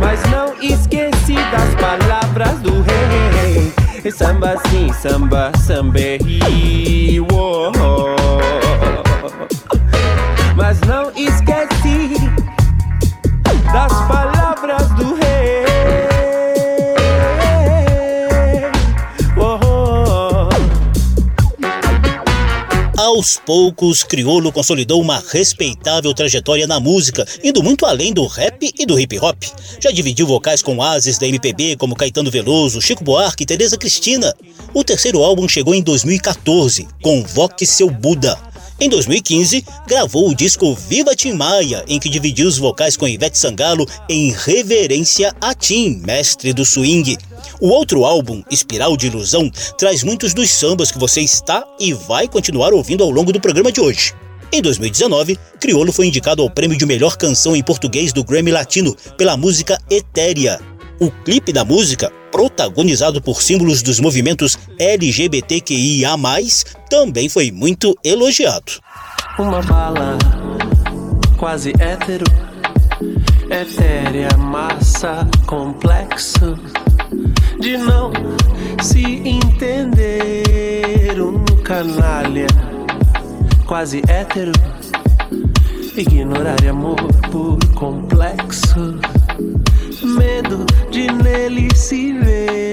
Mas 0.00 0.20
não 0.32 0.52
esqueci 0.60 1.36
das 1.52 1.72
palavras 1.76 2.58
do 2.62 2.72
rei. 2.82 4.10
Samba 4.10 4.56
sim, 4.70 4.92
samba, 4.92 5.52
sambei. 5.64 6.18
Uou. 7.30 7.70
Mas 10.56 10.80
não 10.80 11.12
esqueci 11.14 12.16
das 13.72 13.92
palavras 14.08 14.33
Aos 23.14 23.36
poucos, 23.36 24.02
Criolo 24.02 24.50
consolidou 24.50 25.00
uma 25.00 25.22
respeitável 25.30 26.12
trajetória 26.12 26.66
na 26.66 26.80
música, 26.80 27.24
indo 27.44 27.62
muito 27.62 27.86
além 27.86 28.12
do 28.12 28.26
rap 28.26 28.74
e 28.76 28.84
do 28.84 28.98
hip 28.98 29.16
hop. 29.20 29.40
Já 29.80 29.92
dividiu 29.92 30.26
vocais 30.26 30.60
com 30.60 30.82
ases 30.82 31.16
da 31.16 31.24
MPB 31.24 31.76
como 31.76 31.94
Caetano 31.94 32.28
Veloso, 32.28 32.82
Chico 32.82 33.04
Buarque 33.04 33.44
e 33.44 33.46
Teresa 33.46 33.78
Cristina. 33.78 34.34
O 34.74 34.82
terceiro 34.82 35.22
álbum 35.22 35.48
chegou 35.48 35.76
em 35.76 35.80
2014, 35.80 36.88
Convoque 37.00 37.64
Seu 37.64 37.88
Buda. 37.88 38.36
Em 38.84 38.88
2015, 38.90 39.64
gravou 39.86 40.28
o 40.28 40.34
disco 40.34 40.74
Viva 40.74 41.16
Tim 41.16 41.32
Maia, 41.32 41.82
em 41.88 41.98
que 41.98 42.06
dividiu 42.06 42.46
os 42.46 42.58
vocais 42.58 42.98
com 42.98 43.08
Ivete 43.08 43.38
Sangalo 43.38 43.88
em 44.10 44.30
reverência 44.30 45.34
a 45.40 45.54
Tim, 45.54 46.02
mestre 46.04 46.52
do 46.52 46.66
swing. 46.66 47.16
O 47.62 47.68
outro 47.68 48.04
álbum, 48.04 48.42
Espiral 48.50 48.94
de 48.94 49.06
Ilusão, 49.06 49.50
traz 49.78 50.02
muitos 50.02 50.34
dos 50.34 50.50
sambas 50.50 50.92
que 50.92 50.98
você 50.98 51.22
está 51.22 51.64
e 51.80 51.94
vai 51.94 52.28
continuar 52.28 52.74
ouvindo 52.74 53.02
ao 53.02 53.10
longo 53.10 53.32
do 53.32 53.40
programa 53.40 53.72
de 53.72 53.80
hoje. 53.80 54.12
Em 54.52 54.60
2019, 54.60 55.38
Criolo 55.58 55.90
foi 55.90 56.08
indicado 56.08 56.42
ao 56.42 56.50
prêmio 56.50 56.76
de 56.76 56.84
melhor 56.84 57.16
canção 57.16 57.56
em 57.56 57.62
português 57.62 58.12
do 58.12 58.22
Grammy 58.22 58.50
Latino 58.50 58.94
pela 59.16 59.34
música 59.34 59.80
Etérea. 59.88 60.60
O 61.00 61.10
clipe 61.10 61.54
da 61.54 61.64
música, 61.64 62.12
protagonizado 62.34 63.22
por 63.22 63.40
símbolos 63.40 63.80
dos 63.80 64.00
movimentos 64.00 64.58
LGBTQIA+, 64.76 66.16
também 66.90 67.28
foi 67.28 67.52
muito 67.52 67.96
elogiado. 68.02 68.72
Uma 69.38 69.62
bala 69.62 70.18
quase 71.36 71.72
hétero, 71.78 72.24
etérea, 73.48 74.36
massa, 74.36 75.28
complexo 75.46 76.58
de 77.60 77.76
não 77.76 78.10
se 78.82 79.04
entender. 79.04 80.42
Um 81.20 81.44
canalha 81.62 82.48
quase 83.64 84.02
hétero, 84.08 84.50
ignorar 85.96 86.56
amor 86.68 86.96
por 87.30 87.58
complexo, 87.74 88.98
medo 90.02 90.64
de 90.90 91.06
nele 91.12 91.68
se 91.74 92.12
ver. 92.12 92.72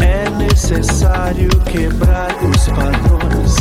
É 0.00 0.30
necessário 0.38 1.48
quebrar 1.64 2.28
os 2.44 2.68
padrões, 2.68 3.56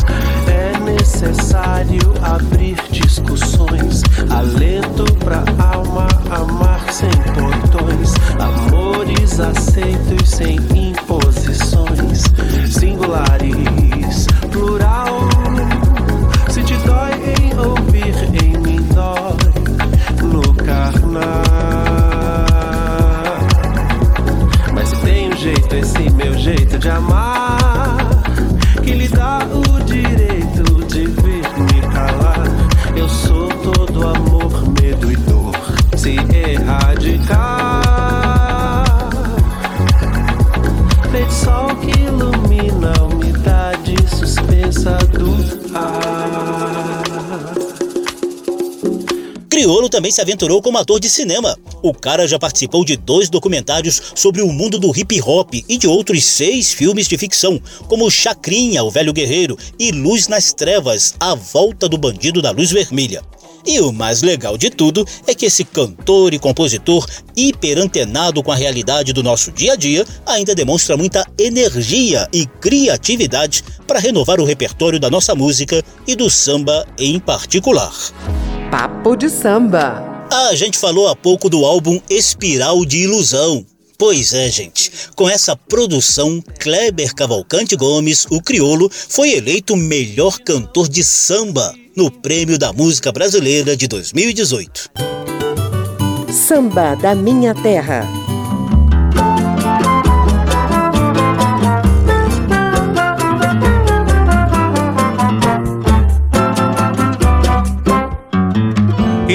é 0.47 0.77
necessário 0.79 2.13
abrir 2.21 2.75
discussões. 2.91 4.03
Alento 4.29 5.05
pra 5.23 5.43
alma 5.73 6.07
amar 6.29 6.91
sem 6.91 7.09
portões, 7.33 8.13
amores 8.39 9.39
aceitos 9.39 10.29
sem 10.29 10.57
imposições 10.75 12.23
singulares. 12.69 13.84
De 26.85 26.91
amar, 26.91 27.97
que 28.83 28.93
lhe 28.93 29.07
dá 29.07 29.39
o 29.51 29.83
direito 29.85 30.85
de 30.85 31.07
vir 31.07 31.43
me 31.57 31.81
calar. 31.91 32.45
Eu 32.95 33.09
sou 33.09 33.49
todo 33.49 34.07
amor, 34.07 34.51
medo 34.79 35.11
e 35.11 35.15
dor. 35.15 35.55
Se 35.97 36.15
erradicar. 36.31 37.73
Feito 41.11 41.33
sol 41.33 41.75
que 41.77 41.89
ilumina 42.01 42.93
a 42.99 43.03
umidade 43.05 43.95
suspensa 44.07 44.91
do 45.11 45.33
ar. 45.75 47.55
Criolo 49.49 49.89
também 49.89 50.11
se 50.11 50.21
aventurou 50.21 50.61
como 50.61 50.77
ator 50.77 50.99
de 50.99 51.09
cinema. 51.09 51.57
O 51.85 51.93
cara 51.93 52.27
já 52.27 52.39
participou 52.39 52.83
de 52.83 52.97
dois 52.97 53.29
documentários 53.29 54.01
sobre 54.15 54.41
o 54.41 54.51
mundo 54.51 54.79
do 54.79 54.91
hip 54.97 55.21
hop 55.21 55.53
e 55.53 55.77
de 55.77 55.85
outros 55.85 56.25
seis 56.25 56.73
filmes 56.73 57.07
de 57.07 57.15
ficção, 57.15 57.61
como 57.87 58.09
Chacrinha, 58.09 58.83
o 58.83 58.89
Velho 58.89 59.13
Guerreiro 59.13 59.55
e 59.77 59.91
Luz 59.91 60.27
nas 60.27 60.51
Trevas, 60.51 61.13
A 61.19 61.35
Volta 61.35 61.87
do 61.87 61.95
Bandido 61.95 62.41
da 62.41 62.49
Luz 62.49 62.71
Vermelha. 62.71 63.21
E 63.63 63.79
o 63.79 63.91
mais 63.91 64.23
legal 64.23 64.57
de 64.57 64.71
tudo 64.71 65.05
é 65.27 65.35
que 65.35 65.45
esse 65.45 65.63
cantor 65.63 66.33
e 66.33 66.39
compositor 66.39 67.05
hiper 67.37 67.77
antenado 67.77 68.41
com 68.41 68.51
a 68.51 68.55
realidade 68.55 69.13
do 69.13 69.21
nosso 69.21 69.51
dia 69.51 69.73
a 69.73 69.75
dia 69.75 70.07
ainda 70.25 70.55
demonstra 70.55 70.97
muita 70.97 71.23
energia 71.37 72.27
e 72.33 72.47
criatividade 72.47 73.63
para 73.85 73.99
renovar 73.99 74.39
o 74.39 74.45
repertório 74.45 74.99
da 74.99 75.11
nossa 75.11 75.35
música 75.35 75.83
e 76.07 76.15
do 76.15 76.31
samba 76.31 76.83
em 76.97 77.19
particular. 77.19 77.93
Papo 78.71 79.15
de 79.15 79.29
samba. 79.29 80.14
A 80.31 80.55
gente 80.55 80.77
falou 80.77 81.07
há 81.07 81.15
pouco 81.15 81.49
do 81.49 81.65
álbum 81.65 81.99
Espiral 82.09 82.85
de 82.85 82.99
Ilusão. 82.99 83.65
Pois 83.97 84.33
é, 84.33 84.49
gente. 84.49 84.91
Com 85.15 85.29
essa 85.29 85.55
produção, 85.55 86.43
Kleber 86.59 87.13
Cavalcante 87.15 87.75
Gomes, 87.75 88.25
o 88.29 88.41
criolo, 88.41 88.89
foi 88.91 89.33
eleito 89.33 89.75
melhor 89.75 90.37
cantor 90.39 90.89
de 90.89 91.03
samba 91.03 91.73
no 91.95 92.11
Prêmio 92.11 92.57
da 92.57 92.73
Música 92.73 93.11
Brasileira 93.11 93.75
de 93.77 93.87
2018. 93.87 94.91
Samba 96.31 96.95
da 96.95 97.15
Minha 97.15 97.55
Terra. 97.55 98.05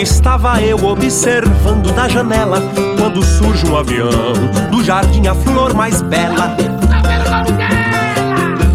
Estava 0.01 0.63
eu 0.63 0.83
observando 0.87 1.93
da 1.93 2.09
janela 2.09 2.63
quando 2.99 3.23
surge 3.23 3.67
um 3.67 3.77
avião 3.77 4.33
do 4.71 4.83
jardim 4.83 5.27
a 5.27 5.35
flor 5.35 5.75
mais 5.75 6.01
bela. 6.01 6.57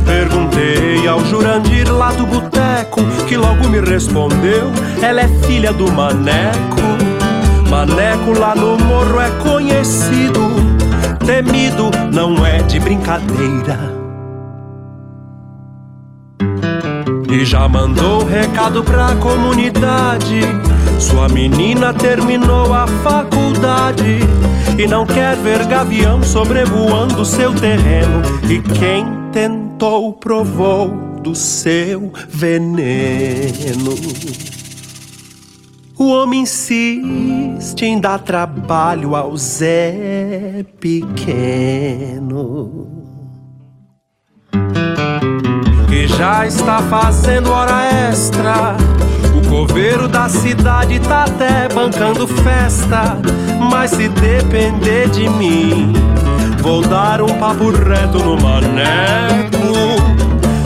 Perguntei 0.06 1.08
ao 1.08 1.26
Jurandir 1.26 1.92
lá 1.92 2.12
do 2.12 2.28
boteco 2.28 3.02
que 3.28 3.36
logo 3.38 3.68
me 3.70 3.80
respondeu: 3.80 4.72
ela 5.02 5.22
é 5.22 5.28
filha 5.48 5.74
do 5.74 5.92
Maneco. 5.92 6.76
Maneco 7.72 8.40
lá 8.40 8.54
no 8.54 8.78
morro 8.78 9.20
é 9.20 9.32
conhecido, 9.42 10.42
temido, 11.26 11.90
não 12.14 12.46
é 12.46 12.62
de 12.62 12.80
brincadeira. 12.80 13.96
E 17.28 17.44
já 17.44 17.68
mandou 17.68 18.24
recado 18.24 18.84
pra 18.84 19.16
comunidade. 19.16 20.75
Sua 21.00 21.30
menina 21.30 21.94
terminou 21.94 22.74
a 22.74 22.88
faculdade 22.88 24.20
e 24.78 24.88
não 24.88 25.06
quer 25.06 25.36
ver 25.38 25.66
gavião 25.66 26.22
sobrevoando 26.24 27.24
seu 27.26 27.54
terreno. 27.54 28.22
E 28.50 28.62
quem 28.78 29.06
tentou 29.32 30.14
provou 30.14 30.90
do 31.22 31.36
seu 31.36 32.12
veneno. 32.30 33.96
O 35.98 36.10
homem 36.10 36.42
insiste 36.42 37.84
em 37.84 38.00
dar 38.00 38.20
trabalho 38.20 39.16
ao 39.16 39.36
Zé 39.38 40.66
Pequeno 40.80 42.96
que 45.96 46.10
já 46.10 46.46
está 46.46 46.82
fazendo 46.82 47.52
hora 47.52 47.86
extra. 48.10 48.76
O 49.56 49.66
coveiro 49.66 50.10
da 50.10 50.28
cidade 50.28 51.00
tá 51.00 51.24
até 51.24 51.70
bancando 51.74 52.28
festa. 52.28 53.18
Mas 53.72 53.92
se 53.92 54.10
depender 54.10 55.10
de 55.10 55.30
mim, 55.30 55.94
vou 56.62 56.82
dar 56.82 57.22
um 57.22 57.40
papo 57.40 57.70
reto 57.70 58.18
no 58.20 58.36
maneco. 58.36 59.56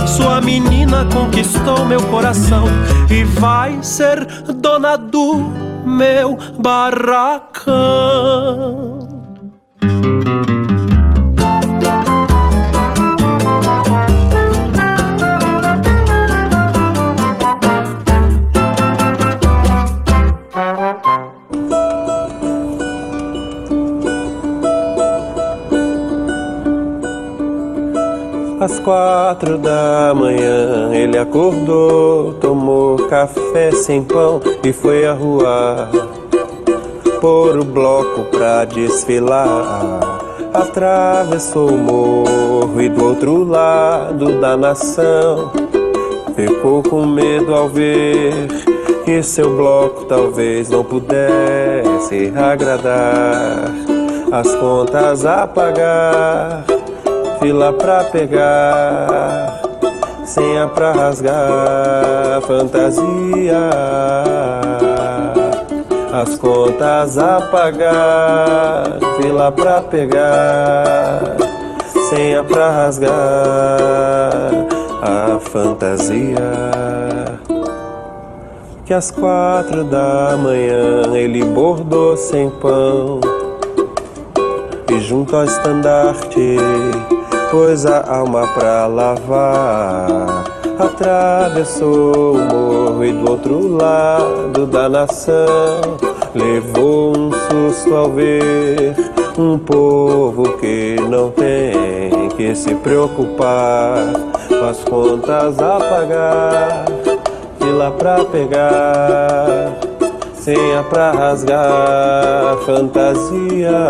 Sua 0.08 0.41
menina 0.41 1.06
conquistou 1.06 1.86
meu 1.86 2.02
coração 2.02 2.65
e 3.12 3.23
vai 3.23 3.78
ser 3.84 4.25
dona 4.56 4.97
do 4.97 5.36
meu 5.86 6.36
barracão. 6.58 7.69
Às 28.60 28.78
quatro 28.80 29.58
da 29.58 30.13
manhã 30.13 30.93
ele 30.93 31.17
acordou, 31.17 32.34
tomou 32.34 32.98
café 33.08 33.72
sem 33.72 34.04
pão 34.04 34.41
e 34.63 34.74
foi 34.74 35.06
à 35.06 35.13
rua 35.13 35.89
pôr 37.22 37.58
o 37.58 37.63
bloco 37.63 38.26
pra 38.26 38.65
desfilar. 38.65 40.00
Atravessou 40.54 41.69
o 41.69 41.78
morro 41.78 42.82
e 42.82 42.89
do 42.89 43.06
outro 43.06 43.45
lado 43.45 44.39
da 44.41 44.58
nação 44.58 45.52
ficou 46.36 46.82
com 46.84 47.06
medo 47.06 47.54
ao 47.54 47.69
ver 47.69 48.48
que 49.06 49.22
seu 49.24 49.56
bloco 49.56 50.06
talvez 50.06 50.69
não 50.69 50.84
pudesse 50.84 52.34
agradar. 52.36 53.72
As 54.32 54.54
contas 54.56 55.26
a 55.26 55.48
pagar 55.48 56.78
fila 57.39 57.71
pra 57.71 58.04
pegar, 58.04 59.62
senha 60.25 60.67
pra 60.67 60.91
rasgar, 60.91 62.41
fantasia. 62.45 63.69
As 66.12 66.38
contas 66.38 67.17
a 67.17 67.39
pagar, 67.49 68.97
fila 69.17 69.52
pra 69.52 69.82
pegar, 69.82 71.38
senha 72.10 72.43
pra 72.43 72.69
rasgar, 72.69 73.12
a 75.02 75.39
fantasia. 75.39 76.36
Que 78.86 78.93
às 78.93 79.12
quatro 79.12 79.84
da 79.84 80.36
manhã 80.36 81.15
ele 81.15 81.45
bordou 81.45 82.17
sem 82.17 82.49
pão 82.49 83.21
e 84.91 84.99
junto 84.99 85.36
ao 85.36 85.43
estandarte 85.43 86.58
pôs 87.51 87.85
a 87.85 88.03
alma 88.07 88.47
pra 88.47 88.88
lavar. 88.88 90.45
Atravessou 90.77 92.35
o 92.35 92.38
morro 92.38 93.03
e 93.03 93.12
do 93.12 93.29
outro 93.29 93.67
lado 93.67 94.65
da 94.65 94.88
nação 94.88 95.97
levou 96.33 97.17
um 97.17 97.31
susto 97.31 97.95
ao 97.95 98.12
ver 98.12 98.95
um 99.38 99.57
povo 99.57 100.57
que 100.57 100.95
não 101.09 101.31
tem 101.31 102.29
que 102.35 102.55
se 102.55 102.75
preocupar 102.75 103.97
com 104.47 104.65
as 104.65 104.83
contas 104.83 105.59
a 105.59 105.79
pagar, 105.79 106.85
fila 107.59 107.91
pra 107.91 108.23
pegar, 108.25 109.73
senha 110.33 110.83
pra 110.83 111.12
rasgar, 111.12 112.57
fantasia 112.65 113.89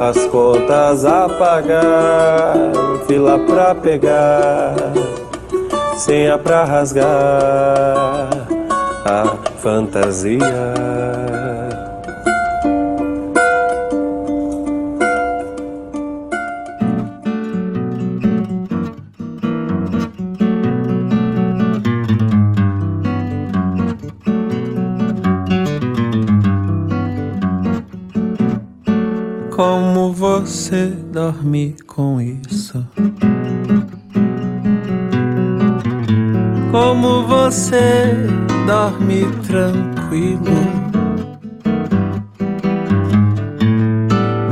as 0.00 0.26
contas 0.26 1.04
a 1.04 1.28
pagar, 1.28 2.54
fila 3.06 3.38
pra 3.38 3.74
pegar, 3.74 4.74
senha 5.96 6.38
pra 6.38 6.64
rasgar, 6.64 7.06
a 9.04 9.36
fantasia. 9.58 10.38
Você 30.12 30.86
dorme 30.86 31.74
com 31.84 32.20
isso? 32.20 32.86
Como 36.70 37.26
você 37.26 38.14
dorme 38.68 39.26
tranquilo? 39.44 40.44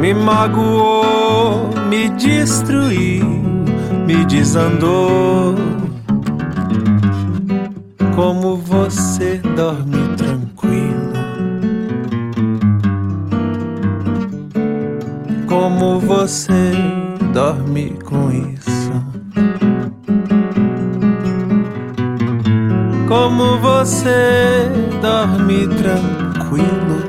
Me 0.01 0.13
magoou, 0.13 1.71
me 1.89 2.09
destruiu, 2.09 3.25
me 4.07 4.25
desandou. 4.25 5.55
Como 8.17 8.57
você 8.57 9.41
dorme 9.55 10.06
Como 15.79 16.01
você 16.01 16.73
dorme 17.35 17.99
com 18.03 18.31
isso? 18.31 18.93
Como 23.07 23.59
você 23.59 24.71
dorme 25.03 25.69
tranquilo? 25.69 27.05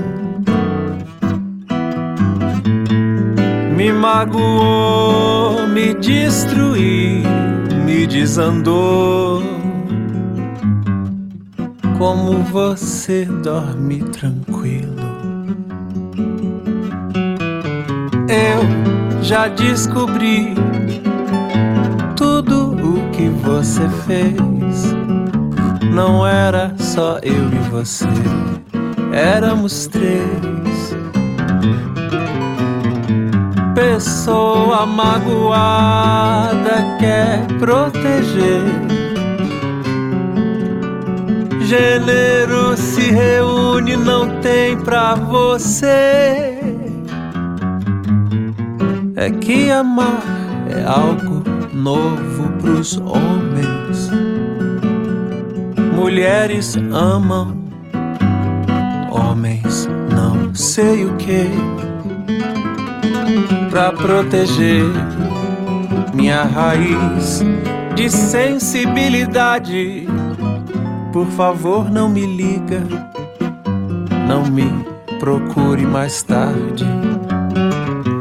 Me 3.74 3.94
magoou, 3.94 5.66
me 5.70 5.94
destruiu, 5.94 7.24
me 7.86 8.06
desandou. 8.06 9.42
Como 11.98 12.44
você 12.44 13.24
dorme 13.24 14.00
tranquilo? 14.04 14.37
Já 19.28 19.50
descobri 19.50 20.56
tudo 22.16 22.72
o 22.76 23.10
que 23.12 23.28
você 23.28 23.82
fez. 24.06 24.96
Não 25.94 26.26
era 26.26 26.74
só 26.78 27.20
eu 27.22 27.52
e 27.52 27.60
você, 27.70 28.08
éramos 29.12 29.88
três. 29.88 30.96
Pessoa 33.76 34.86
magoada 34.86 35.36
quer 36.98 37.46
proteger. 37.60 38.64
Gênero 41.64 42.78
se 42.78 43.12
reúne, 43.12 43.98
não 43.98 44.40
tem 44.40 44.78
pra 44.78 45.16
você. 45.16 46.47
É 49.20 49.32
que 49.32 49.72
amar 49.72 50.22
é 50.70 50.84
algo 50.86 51.44
novo 51.74 52.50
pros 52.62 52.98
homens. 52.98 54.12
Mulheres 55.96 56.78
amam, 56.94 57.58
homens 59.10 59.90
não 60.16 60.54
sei 60.54 61.06
o 61.06 61.16
que. 61.16 61.50
Pra 63.72 63.92
proteger 63.92 64.86
minha 66.14 66.44
raiz 66.44 67.44
de 67.96 68.12
sensibilidade, 68.12 70.08
por 71.12 71.26
favor 71.30 71.90
não 71.90 72.08
me 72.08 72.24
liga, 72.24 72.84
não 74.28 74.46
me 74.46 74.72
procure 75.20 75.88
mais 75.88 76.22
tarde. 76.22 76.86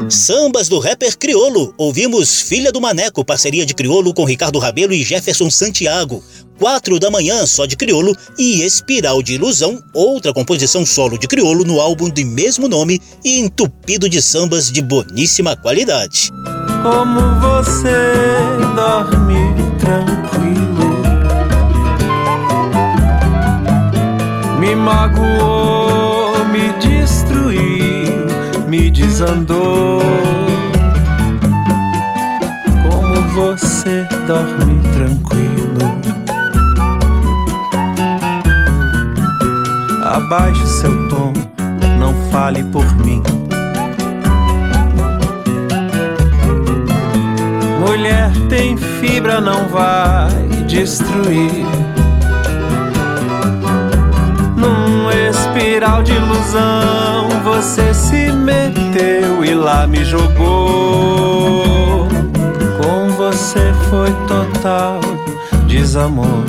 Sambas 0.09 0.69
do 0.69 0.79
rapper 0.79 1.17
Criolo. 1.17 1.73
Ouvimos 1.77 2.41
Filha 2.41 2.71
do 2.71 2.79
Maneco, 2.79 3.25
parceria 3.25 3.65
de 3.65 3.73
Criolo 3.73 4.13
com 4.13 4.23
Ricardo 4.23 4.57
Rabelo 4.57 4.93
e 4.93 5.03
Jefferson 5.03 5.49
Santiago. 5.49 6.23
Quatro 6.57 6.97
da 6.99 7.11
manhã, 7.11 7.45
só 7.45 7.65
de 7.65 7.75
Criolo, 7.75 8.15
e 8.37 8.63
Espiral 8.63 9.21
de 9.21 9.33
Ilusão, 9.33 9.83
outra 9.93 10.33
composição 10.33 10.85
solo 10.85 11.17
de 11.17 11.27
Criolo 11.27 11.65
no 11.65 11.81
álbum 11.81 12.09
de 12.09 12.23
mesmo 12.23 12.67
nome 12.67 13.01
e 13.23 13.39
entupido 13.39 14.09
de 14.09 14.21
sambas 14.21 14.71
de 14.71 14.81
boníssima 14.81 15.55
qualidade. 15.57 16.31
Como 16.81 17.19
você 17.41 17.91
dorme 18.75 19.53
tranquilo, 19.79 20.87
me 24.59 24.75
magoou, 24.75 26.45
me 26.45 26.71
destruiu, 26.73 26.96
me 28.77 28.91
desandou. 28.91 29.99
Como 32.83 33.21
você 33.33 34.07
dorme 34.27 34.79
tranquilo. 34.93 35.97
Abaixe 40.03 40.67
seu 40.67 41.09
tom, 41.09 41.33
não 41.99 42.13
fale 42.31 42.63
por 42.65 42.85
mim. 42.97 43.23
Mulher 47.79 48.31
tem 48.47 48.77
fibra, 48.77 49.41
não 49.41 49.67
vai 49.69 50.29
destruir. 50.67 51.65
Espiral 55.77 56.01
de 56.01 56.11
ilusão, 56.11 57.29
você 57.43 57.93
se 57.93 58.31
meteu 58.31 59.45
e 59.45 59.53
lá 59.53 59.85
me 59.85 60.03
jogou. 60.03 62.07
Com 62.81 63.09
você 63.15 63.71
foi 63.87 64.11
total 64.27 64.99
desamor. 65.67 66.43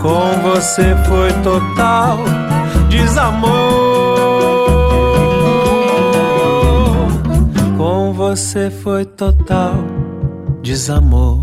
Com 0.00 0.40
você 0.40 0.96
foi 1.06 1.30
total 1.42 2.20
desamor. 2.88 3.50
Com 7.76 8.14
você 8.14 8.70
foi 8.70 9.04
total 9.04 9.74
desamor. 10.62 11.42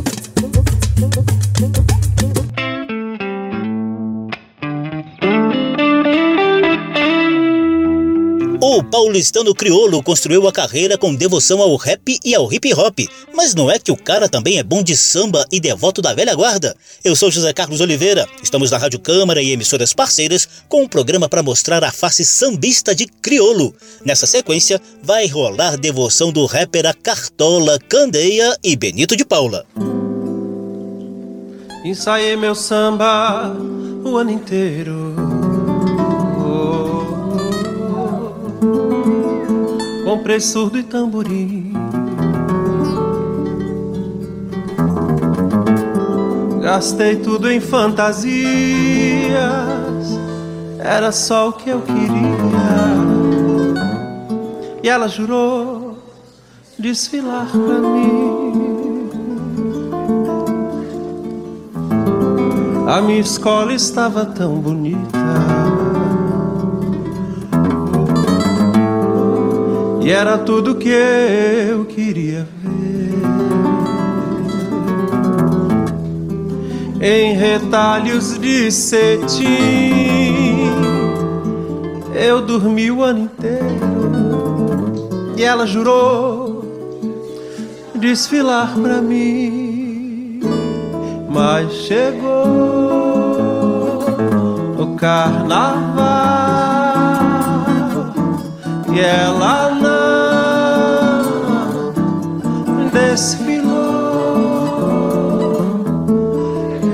Paulistano 8.91 9.55
crioulo 9.55 10.03
construiu 10.03 10.45
a 10.49 10.51
carreira 10.51 10.97
com 10.97 11.15
devoção 11.15 11.61
ao 11.61 11.77
rap 11.77 12.19
e 12.25 12.35
ao 12.35 12.51
hip 12.51 12.73
hop, 12.73 12.99
mas 13.33 13.55
não 13.55 13.71
é 13.71 13.79
que 13.79 13.89
o 13.89 13.95
cara 13.95 14.27
também 14.27 14.59
é 14.59 14.63
bom 14.63 14.83
de 14.83 14.97
samba 14.97 15.45
e 15.49 15.61
devoto 15.61 16.01
da 16.01 16.13
velha 16.13 16.35
guarda? 16.35 16.75
Eu 17.01 17.15
sou 17.15 17.31
José 17.31 17.53
Carlos 17.53 17.79
Oliveira, 17.79 18.27
estamos 18.43 18.69
na 18.69 18.77
Rádio 18.77 18.99
Câmara 18.99 19.41
e 19.41 19.51
emissoras 19.51 19.93
parceiras 19.93 20.47
com 20.67 20.83
um 20.83 20.87
programa 20.89 21.29
para 21.29 21.41
mostrar 21.41 21.81
a 21.85 21.91
face 21.91 22.25
sambista 22.25 22.93
de 22.93 23.05
crioulo. 23.05 23.73
Nessa 24.03 24.27
sequência, 24.27 24.79
vai 25.01 25.25
rolar 25.25 25.77
devoção 25.77 26.29
do 26.29 26.45
rapper 26.45 26.85
a 26.85 26.93
Cartola, 26.93 27.79
Candeia 27.87 28.57
e 28.61 28.75
Benito 28.75 29.15
de 29.15 29.23
Paula. 29.23 29.65
Ensaiei 31.85 32.35
meu 32.35 32.53
samba 32.53 33.55
o 34.03 34.17
ano 34.17 34.31
inteiro. 34.31 35.40
Comprei 40.21 40.39
surdo 40.39 40.77
e 40.77 40.83
tamborim. 40.83 41.73
Gastei 46.61 47.15
tudo 47.15 47.49
em 47.49 47.59
fantasias. 47.59 48.29
Era 50.77 51.11
só 51.11 51.49
o 51.49 51.53
que 51.53 51.71
eu 51.71 51.81
queria. 51.81 52.05
E 54.83 54.89
ela 54.89 55.07
jurou 55.07 55.97
desfilar 56.77 57.47
pra 57.47 57.79
mim. 57.79 59.09
A 62.87 63.01
minha 63.01 63.21
escola 63.21 63.73
estava 63.73 64.23
tão 64.23 64.59
bonita. 64.59 65.17
E 70.03 70.11
era 70.11 70.37
tudo 70.37 70.75
que 70.75 70.89
eu 70.89 71.85
queria 71.85 72.47
ver. 72.63 72.71
em 77.01 77.33
retalhos 77.33 78.37
de 78.37 78.71
cetim. 78.71 79.49
Eu 82.13 82.45
dormi 82.45 82.91
o 82.91 83.01
ano 83.03 83.21
inteiro 83.21 83.81
e 85.35 85.43
ela 85.43 85.65
jurou 85.65 86.61
desfilar 87.95 88.71
pra 88.79 89.01
mim, 89.01 90.39
mas 91.27 91.71
chegou 91.73 92.43
o 94.77 94.95
carnaval 94.95 96.11
e 98.93 98.99
ela 98.99 99.70
desfilou. 103.11 103.71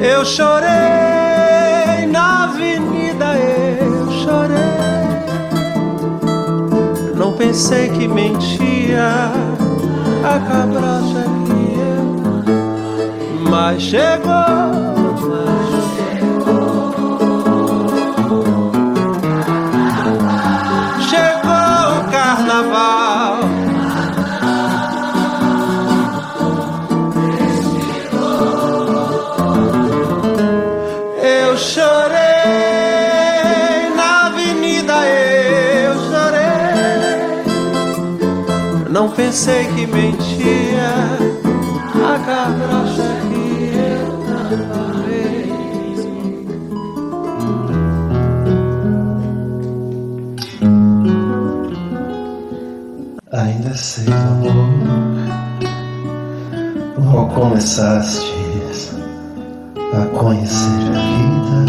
Eu 0.01 0.25
chorei 0.25 2.08
na 2.12 2.45
avenida, 2.45 3.36
eu 3.36 4.12
chorei. 4.23 4.58
Não 7.15 7.34
pensei 7.34 7.89
que 7.89 8.08
mentia 8.08 9.32
a 10.23 10.39
cabracha 10.39 11.23
que 11.45 11.62
eu, 11.80 13.49
mas. 13.49 13.82
Chegou 13.84 15.57
começaste 57.58 58.32
a 59.91 60.06
conhecer 60.15 60.91
a 60.93 61.02
vida. 61.17 61.65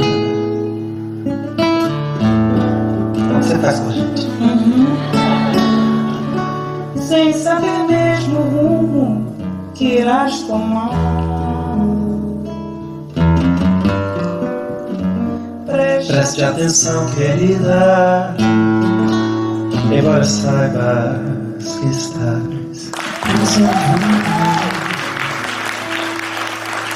Como 3.15 3.43
você 3.43 3.59
faz 3.59 3.81
com 3.81 3.89
a 3.89 3.93
gente? 3.93 4.29
sem 7.01 7.33
saber 7.33 7.87
mesmo 7.89 8.39
o 8.39 8.43
rumo 8.43 9.35
que 9.75 10.01
irás 10.01 10.43
tomar. 10.43 10.91
Preste, 15.65 16.13
Preste 16.13 16.45
atenção, 16.45 17.07
querida. 17.13 18.35
Embora 19.91 20.23
saibas 20.23 21.79
que 21.81 21.87
estás 21.87 22.59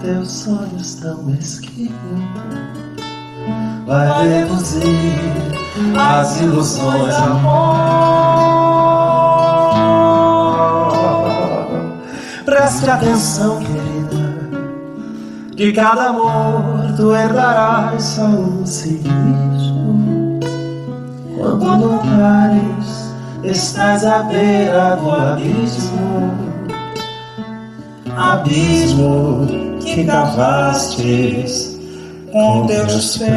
teus 0.00 0.30
sonhos 0.30 0.94
tão 0.94 1.22
mesquinhos, 1.24 1.92
vai 3.86 4.28
reduzir 4.28 5.20
as 5.98 6.40
ilusões, 6.40 7.14
amor. 7.14 8.00
Preste 12.44 12.90
atenção, 12.90 13.58
querida, 13.58 14.50
de 15.54 15.72
cada 15.72 16.08
amor 16.08 16.94
tu 16.96 17.14
herdarás 17.14 18.02
só 18.02 18.24
um 18.24 18.64
cinismo. 18.64 20.40
Quando 21.38 21.92
notares, 21.92 23.14
estás 23.44 24.04
à 24.04 24.22
beira 24.22 24.96
do 24.96 25.10
abismo, 25.10 26.30
abismo 28.16 29.69
que 29.94 30.04
cavastes 30.04 31.78
com 32.32 32.66
teus 32.66 33.18
pés. 33.18 33.30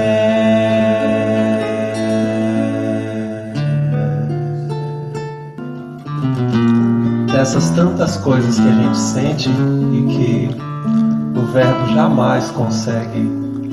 Dessas 7.31 7.71
tantas 7.71 8.17
coisas 8.17 8.59
que 8.59 8.67
a 8.67 8.71
gente 8.71 8.97
sente 8.97 9.49
e 9.49 10.03
que 10.07 10.49
o 11.37 11.51
verbo 11.51 11.87
jamais 11.93 12.51
consegue 12.51 13.29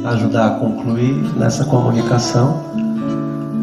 ajudar 0.06 0.46
a 0.46 0.50
concluir 0.58 1.14
nessa 1.36 1.64
comunicação, 1.66 2.62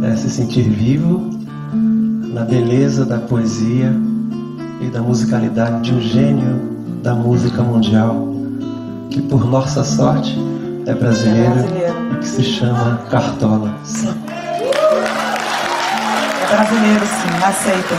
é 0.03 0.15
se 0.15 0.29
sentir 0.29 0.69
vivo 0.69 1.29
na 1.73 2.43
beleza 2.43 3.03
da 3.03 3.17
poesia 3.17 3.91
e 4.79 4.85
da 4.89 5.01
musicalidade 5.01 5.81
de 5.81 5.95
um 5.95 5.99
gênio 5.99 6.77
da 7.01 7.15
música 7.15 7.63
mundial, 7.63 8.36
que 9.09 9.21
por 9.21 9.45
nossa 9.45 9.83
sorte 9.83 10.37
é 10.85 10.93
brasileiro, 10.93 11.51
É 11.51 11.53
brasileiro. 11.63 12.13
e 12.13 12.15
que 12.19 12.27
se 12.27 12.43
chama 12.43 13.01
Cartola. 13.09 13.73
É 16.41 16.55
brasileiro, 16.55 17.05
sim, 17.05 17.43
aceitem. 17.43 17.97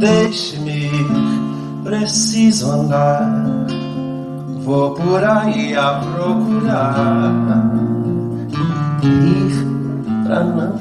Deixe-me 0.00 0.86
ir, 0.86 1.06
preciso 1.84 2.70
andar. 2.70 3.22
Vou 4.64 4.92
por 4.94 5.22
aí 5.24 5.76
a 5.76 6.00
procurar. 6.14 7.32
Ir 9.02 9.66
pra 10.24 10.44
não 10.44 10.78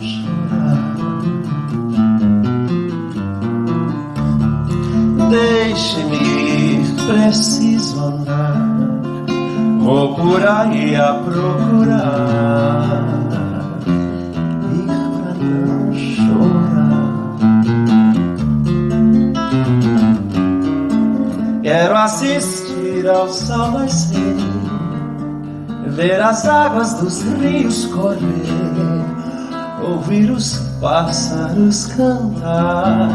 Deixe-me 5.32 6.18
ir, 6.18 6.86
preciso 7.08 7.98
andar. 8.04 8.68
Vou 9.80 10.14
por 10.16 10.46
aí 10.46 10.94
a 10.98 11.14
procurar. 11.14 12.90
Ir 14.76 14.86
pra 14.86 15.34
não 15.40 15.94
chorar. 15.94 16.92
Quero 21.64 21.96
assistir 21.96 23.08
ao 23.08 23.30
sol 23.30 23.72
nascer, 23.72 24.36
ver 25.88 26.22
as 26.22 26.46
águas 26.46 26.96
dos 26.96 27.22
rios 27.40 27.86
correr, 27.86 28.20
ouvir 29.82 30.30
os 30.30 30.58
pássaros 30.82 31.86
cantar. 31.86 33.10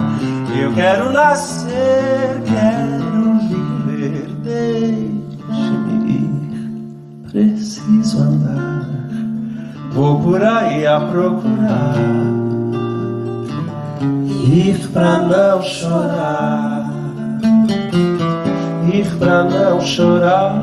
Eu 0.61 0.73
quero 0.75 1.13
nascer, 1.13 2.43
quero 2.45 3.39
viver, 3.49 4.29
deixe-me 4.43 6.11
ir, 6.11 7.31
preciso 7.31 8.23
andar. 8.23 8.89
Vou 9.93 10.21
por 10.21 10.43
aí 10.43 10.87
a 10.87 11.01
procurar, 11.01 11.97
ir 14.53 14.89
pra 14.93 15.19
não 15.19 15.63
chorar 15.63 16.97
ir 18.93 19.07
pra 19.19 19.45
não 19.45 19.81
chorar, 19.81 20.63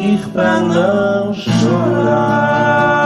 ir 0.00 0.28
pra 0.32 0.60
não 0.60 1.34
chorar. 1.34 2.97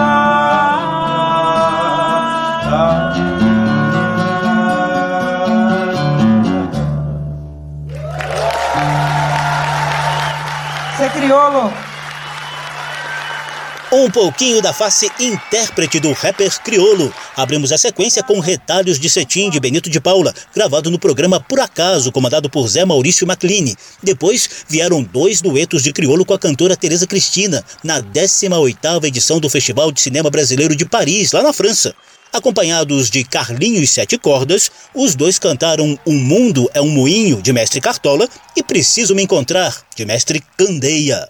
Um 13.92 14.10
pouquinho 14.10 14.60
da 14.60 14.72
face 14.72 15.08
intérprete 15.20 16.00
do 16.00 16.12
rapper 16.12 16.50
criolo. 16.62 17.14
Abrimos 17.36 17.70
a 17.70 17.78
sequência 17.78 18.22
com 18.24 18.40
retalhos 18.40 18.98
de 18.98 19.08
cetim 19.08 19.48
de 19.48 19.60
Benito 19.60 19.88
de 19.88 20.00
Paula, 20.00 20.34
gravado 20.52 20.90
no 20.90 20.98
programa 20.98 21.38
Por 21.38 21.60
Acaso, 21.60 22.10
comandado 22.10 22.50
por 22.50 22.66
Zé 22.66 22.84
Maurício 22.84 23.26
Macline. 23.26 23.76
Depois 24.02 24.64
vieram 24.66 25.02
dois 25.02 25.40
duetos 25.40 25.84
de 25.84 25.92
criolo 25.92 26.24
com 26.24 26.34
a 26.34 26.38
cantora 26.38 26.76
Tereza 26.76 27.06
Cristina, 27.06 27.62
na 27.84 28.02
18ª 28.02 29.04
edição 29.04 29.38
do 29.38 29.48
Festival 29.48 29.92
de 29.92 30.00
Cinema 30.00 30.28
Brasileiro 30.28 30.74
de 30.74 30.86
Paris, 30.86 31.30
lá 31.30 31.42
na 31.42 31.52
França. 31.52 31.94
Acompanhados 32.32 33.10
de 33.10 33.24
Carlinhos 33.24 33.90
Sete 33.90 34.16
Cordas, 34.16 34.70
os 34.94 35.14
dois 35.14 35.38
cantaram 35.38 35.98
Um 36.06 36.18
Mundo 36.18 36.70
é 36.72 36.80
um 36.80 36.88
Moinho, 36.88 37.42
de 37.42 37.52
Mestre 37.52 37.78
Cartola, 37.78 38.26
e 38.56 38.62
Preciso 38.62 39.14
Me 39.14 39.22
Encontrar, 39.22 39.76
de 39.94 40.06
Mestre 40.06 40.42
Candeia. 40.56 41.28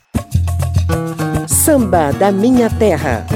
Samba 1.49 2.13
da 2.13 2.31
Minha 2.31 2.71
Terra. 2.71 3.27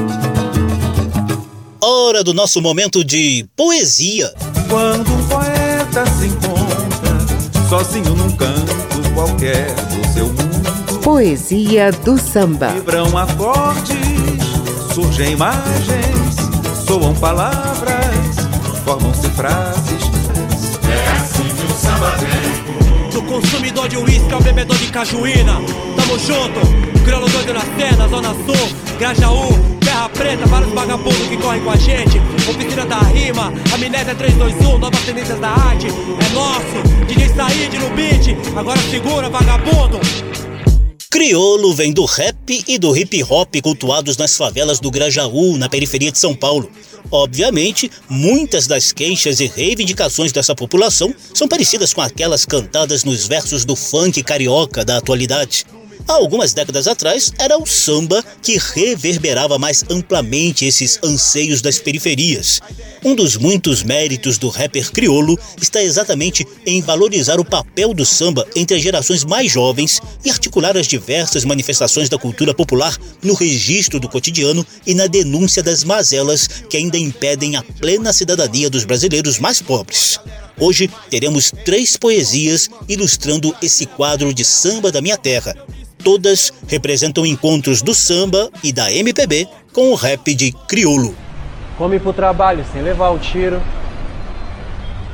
Hora 1.82 2.22
do 2.22 2.32
nosso 2.32 2.62
momento 2.62 3.04
de 3.04 3.44
poesia. 3.56 4.32
Quando 4.68 5.12
um 5.12 5.26
poeta 5.26 6.04
se 6.18 6.26
encontra 6.26 7.68
sozinho 7.68 8.14
num 8.14 8.30
canto 8.36 8.76
qualquer 9.12 9.74
do 9.74 10.12
seu 10.14 10.26
mundo. 10.26 11.00
Poesia 11.02 11.90
do 11.90 12.16
samba. 12.16 12.68
Vibram 12.68 13.16
acordes, 13.18 13.96
surgem 14.94 15.32
imagens, 15.32 16.25
soam 16.96 17.14
palavras, 17.16 18.36
formam-se 18.82 19.28
frases. 19.30 20.02
É 20.88 21.12
assim 21.12 21.44
que 21.44 21.70
o 21.70 21.76
samba 21.76 22.10
vem. 22.16 23.10
Do 23.10 23.22
consumidor 23.22 23.86
de 23.86 23.98
uísque 23.98 24.32
ao 24.32 24.40
bebedor 24.40 24.78
de 24.78 24.86
cajuína. 24.86 25.60
Tamo 25.94 26.18
junto, 26.18 26.60
crioulo 27.04 27.28
doido 27.28 27.52
na 27.52 27.60
cena, 27.60 28.08
Zona 28.08 28.30
Sul, 28.30 28.96
Grajaú, 28.98 29.48
Terra 29.80 30.08
Preta, 30.08 30.46
vários 30.46 30.72
vagabundos 30.72 31.28
que 31.28 31.36
correm 31.36 31.62
com 31.62 31.70
a 31.70 31.76
gente. 31.76 32.18
Oficina 32.48 32.86
da 32.86 33.00
rima, 33.00 33.52
amnésia 33.74 34.14
321, 34.14 34.78
novas 34.78 35.00
tendências 35.00 35.38
da 35.38 35.50
arte. 35.50 35.88
É 35.88 36.34
nosso, 36.34 37.04
DJ 37.06 37.28
Said 37.28 37.78
no 37.78 37.90
beat, 37.90 38.34
agora 38.56 38.78
segura, 38.90 39.28
vagabundo. 39.28 40.00
Criolo 41.16 41.72
vem 41.72 41.94
do 41.94 42.04
rap 42.04 42.62
e 42.68 42.78
do 42.78 42.94
hip 42.94 43.24
hop 43.24 43.54
cultuados 43.62 44.18
nas 44.18 44.36
favelas 44.36 44.78
do 44.78 44.90
Grajaú, 44.90 45.56
na 45.56 45.66
periferia 45.66 46.12
de 46.12 46.18
São 46.18 46.34
Paulo. 46.34 46.70
Obviamente, 47.10 47.90
muitas 48.06 48.66
das 48.66 48.92
queixas 48.92 49.40
e 49.40 49.46
reivindicações 49.46 50.30
dessa 50.30 50.54
população 50.54 51.14
são 51.32 51.48
parecidas 51.48 51.94
com 51.94 52.02
aquelas 52.02 52.44
cantadas 52.44 53.02
nos 53.02 53.26
versos 53.26 53.64
do 53.64 53.74
funk 53.74 54.22
carioca 54.22 54.84
da 54.84 54.98
atualidade. 54.98 55.64
Há 56.08 56.12
algumas 56.12 56.52
décadas 56.52 56.86
atrás, 56.86 57.32
era 57.38 57.58
o 57.58 57.66
samba 57.66 58.24
que 58.42 58.58
reverberava 58.58 59.58
mais 59.58 59.84
amplamente 59.90 60.64
esses 60.64 60.98
anseios 61.02 61.60
das 61.60 61.78
periferias. 61.78 62.60
Um 63.04 63.14
dos 63.14 63.36
muitos 63.36 63.82
méritos 63.82 64.38
do 64.38 64.48
rapper 64.48 64.90
criolo 64.90 65.38
está 65.60 65.82
exatamente 65.82 66.46
em 66.64 66.80
valorizar 66.80 67.38
o 67.38 67.44
papel 67.44 67.92
do 67.94 68.04
samba 68.04 68.46
entre 68.54 68.76
as 68.76 68.82
gerações 68.82 69.24
mais 69.24 69.50
jovens 69.50 70.00
e 70.24 70.30
articular 70.30 70.76
as 70.76 70.86
diversas 70.86 71.44
manifestações 71.44 72.08
da 72.08 72.18
cultura 72.18 72.54
popular 72.54 72.96
no 73.22 73.34
registro 73.34 74.00
do 74.00 74.08
cotidiano 74.08 74.66
e 74.86 74.94
na 74.94 75.06
denúncia 75.06 75.62
das 75.62 75.84
mazelas 75.84 76.48
que 76.68 76.76
ainda 76.76 76.98
impedem 76.98 77.56
a 77.56 77.62
plena 77.62 78.12
cidadania 78.12 78.70
dos 78.70 78.84
brasileiros 78.84 79.38
mais 79.38 79.60
pobres. 79.60 80.18
Hoje 80.58 80.90
teremos 81.10 81.52
três 81.64 81.96
poesias 81.96 82.68
ilustrando 82.88 83.54
esse 83.60 83.86
quadro 83.86 84.32
de 84.32 84.44
samba 84.44 84.90
da 84.90 85.02
minha 85.02 85.18
terra, 85.18 85.54
Todas 86.06 86.52
representam 86.68 87.26
encontros 87.26 87.82
do 87.82 87.92
samba 87.92 88.48
e 88.62 88.72
da 88.72 88.92
MPB 88.92 89.48
com 89.72 89.90
o 89.90 89.96
rap 89.96 90.36
de 90.36 90.52
crioulo. 90.68 91.12
Come 91.76 91.98
pro 91.98 92.12
trabalho 92.12 92.64
sem 92.72 92.80
levar 92.80 93.10
um 93.10 93.18
tiro. 93.18 93.60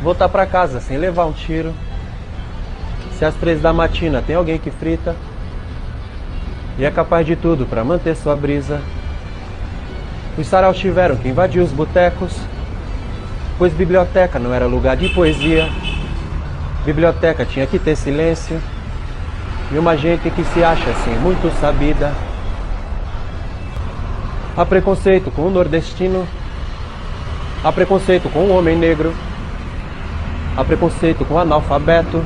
Voltar 0.03 0.29
pra 0.29 0.45
casa 0.45 0.83
sem 0.83 0.99
levar 0.99 1.25
um 1.25 1.33
tiro. 1.33 1.73
Se 3.19 3.25
às 3.25 3.35
três 3.37 3.63
da 3.63 3.73
matina 3.73 4.21
tem 4.21 4.37
alguém 4.37 4.59
que 4.59 4.71
frita. 4.71 5.17
E 6.79 6.85
é 6.85 6.91
capaz 6.91 7.27
de 7.27 7.37
tudo 7.37 7.65
para 7.65 7.83
manter 7.83 8.15
sua 8.15 8.37
brisa. 8.37 8.79
Os 10.37 10.47
saraus 10.47 10.77
tiveram 10.77 11.17
que 11.17 11.27
invadir 11.27 11.63
os 11.63 11.71
botecos. 11.71 12.35
Pois 13.57 13.73
biblioteca 13.73 14.39
não 14.39 14.53
era 14.53 14.67
lugar 14.67 14.99
de 14.99 15.09
poesia. 15.09 15.71
Biblioteca 16.85 17.47
tinha 17.47 17.67
que 17.67 17.79
ter 17.79 17.97
silêncio. 17.97 18.61
E 19.73 19.79
uma 19.79 19.97
gente 19.97 20.29
que 20.31 20.45
se 20.45 20.63
acha 20.63 20.91
assim 20.91 21.15
muito 21.23 21.51
sabida. 21.59 22.13
Há 24.55 24.67
preconceito 24.67 25.31
com 25.31 25.47
o 25.47 25.51
nordestino. 25.51 26.27
Há 27.65 27.73
preconceito 27.73 28.29
com 28.29 28.41
o 28.41 28.57
homem 28.57 28.77
negro. 28.77 29.15
Há 30.55 30.63
preconceito 30.63 31.25
com 31.25 31.35
o 31.35 31.39
analfabeto. 31.39 32.23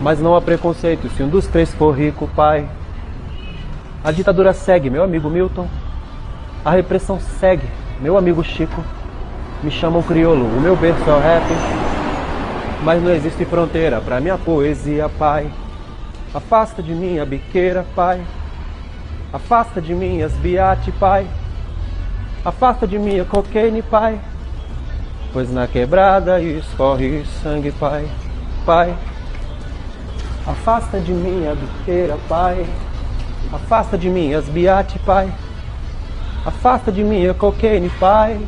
Mas 0.00 0.18
não 0.18 0.34
há 0.34 0.40
preconceito 0.40 1.10
se 1.10 1.22
um 1.22 1.28
dos 1.28 1.46
três 1.46 1.74
for 1.74 1.90
rico, 1.90 2.26
pai. 2.34 2.66
A 4.02 4.10
ditadura 4.10 4.54
segue, 4.54 4.88
meu 4.88 5.04
amigo 5.04 5.28
Milton. 5.28 5.68
A 6.64 6.70
repressão 6.70 7.20
segue, 7.38 7.66
meu 8.00 8.16
amigo 8.16 8.42
Chico. 8.42 8.82
Me 9.62 9.70
chamam 9.70 10.02
crioulo, 10.02 10.46
o 10.46 10.60
meu 10.60 10.74
berço 10.74 11.02
é 11.06 11.12
o 11.12 11.20
rap. 11.20 11.44
Mas 12.82 13.02
não 13.02 13.10
existe 13.10 13.44
fronteira 13.44 14.00
para 14.00 14.22
minha 14.22 14.38
poesia, 14.38 15.06
pai. 15.18 15.50
Afasta 16.32 16.80
de 16.80 16.94
mim 16.94 17.18
a 17.18 17.24
biqueira, 17.24 17.84
pai. 17.96 18.22
Afasta 19.32 19.80
de 19.80 19.92
mim 19.92 20.22
as 20.22 20.32
biate, 20.34 20.92
pai. 20.92 21.26
Afasta 22.44 22.86
de 22.86 23.00
mim 23.00 23.18
a 23.18 23.24
cocaine, 23.24 23.82
pai. 23.82 24.20
Pois 25.32 25.50
na 25.50 25.66
quebrada 25.66 26.40
escorre 26.40 27.24
sangue, 27.42 27.72
pai. 27.72 28.08
Pai. 28.64 28.96
Afasta 30.46 31.00
de 31.00 31.12
mim 31.12 31.48
a 31.48 31.54
biqueira, 31.54 32.16
pai. 32.28 32.64
Afasta 33.52 33.98
de 33.98 34.08
mim 34.08 34.32
as 34.32 34.44
biate, 34.44 35.00
pai. 35.00 35.32
Afasta 36.46 36.92
de 36.92 37.02
mim 37.02 37.26
a 37.26 37.34
cocaine, 37.34 37.90
pai. 37.98 38.40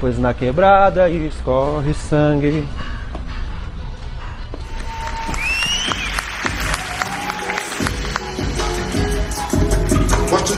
Pois 0.00 0.18
na 0.18 0.34
quebrada 0.34 1.08
escorre 1.08 1.94
sangue. 1.94 2.66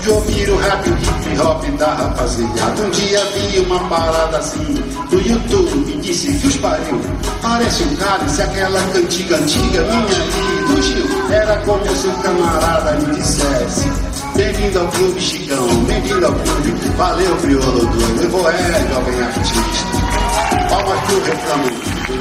De 0.05 0.11
ouvir 0.11 0.51
o 0.51 0.57
rap, 0.59 0.87
o 0.87 0.93
hip 0.93 1.41
hop 1.41 1.65
da 1.79 1.95
rapaziada. 1.95 2.83
Um 2.83 2.91
dia 2.91 3.25
vi 3.25 3.61
uma 3.61 3.81
parada 3.89 4.37
assim 4.37 4.85
no 5.11 5.19
YouTube 5.19 5.93
e 5.93 5.99
disse: 5.99 6.31
Fios 6.35 6.57
pariu, 6.59 7.01
parece 7.41 7.85
um 7.85 7.97
cálice, 7.97 8.43
aquela 8.43 8.81
cantiga 8.93 9.37
antiga 9.37 9.83
minha 9.83 10.61
e 10.61 10.75
do 10.75 10.83
Gil. 10.83 11.33
Era 11.33 11.57
como 11.61 11.97
se 11.97 12.07
um 12.09 12.15
camarada 12.17 12.93
me 13.01 13.15
dissesse: 13.15 13.89
Bem-vindo 14.37 14.81
ao 14.81 14.89
Clube 14.89 15.21
Chicão, 15.21 15.67
bem-vindo 15.87 16.27
ao 16.27 16.33
clube. 16.35 16.73
Valeu, 16.99 17.37
crioulo 17.37 17.87
doido, 17.87 18.23
eu 18.23 18.31
vou 18.31 18.51
é 18.51 18.87
jovem 18.93 19.23
artista. 19.23 19.65
Palmas 20.69 21.01
pro 21.07 21.23
reclamo 21.25 21.65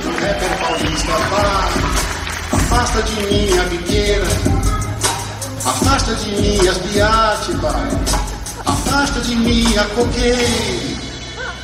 do 0.01 0.09
rapper 0.21 0.59
paulista, 0.59 1.11
vá, 1.31 1.69
afasta 2.53 3.01
de 3.03 3.15
mim 3.25 3.59
a 3.59 3.63
biqueira. 3.63 4.62
Afasta 5.65 6.13
de 6.15 6.31
mim 6.31 6.67
as 6.67 6.77
biate, 6.79 7.53
pai. 7.61 7.89
Afasta 8.65 9.21
de 9.21 9.35
mim 9.35 9.65
a 9.77 9.85
coqueira. 9.95 11.03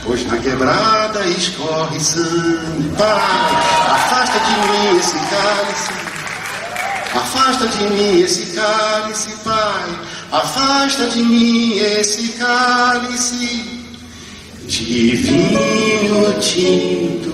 Pois 0.03 0.25
na 0.25 0.37
quebrada 0.37 1.25
escorre 1.27 1.99
sangue, 1.99 2.89
pai. 2.97 3.91
Afasta 3.91 4.39
de 4.39 4.51
mim 4.67 4.97
esse 4.97 5.19
cálice. 5.29 5.93
Afasta 7.13 7.67
de 7.67 7.83
mim 7.89 8.21
esse 8.21 8.45
cálice, 8.55 9.29
pai. 9.43 9.99
Afasta 10.31 11.07
de 11.07 11.21
mim 11.21 11.77
esse 11.77 12.29
cálice 12.33 13.79
de 14.69 15.15
vinho 15.15 16.39
tinto 16.39 17.31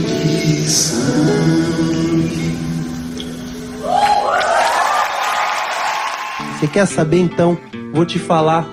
de 0.00 0.70
sangue. 0.70 1.37
Você 6.58 6.66
quer 6.66 6.86
saber 6.86 7.20
então? 7.20 7.56
Vou 7.92 8.04
te 8.04 8.18
falar 8.18 8.68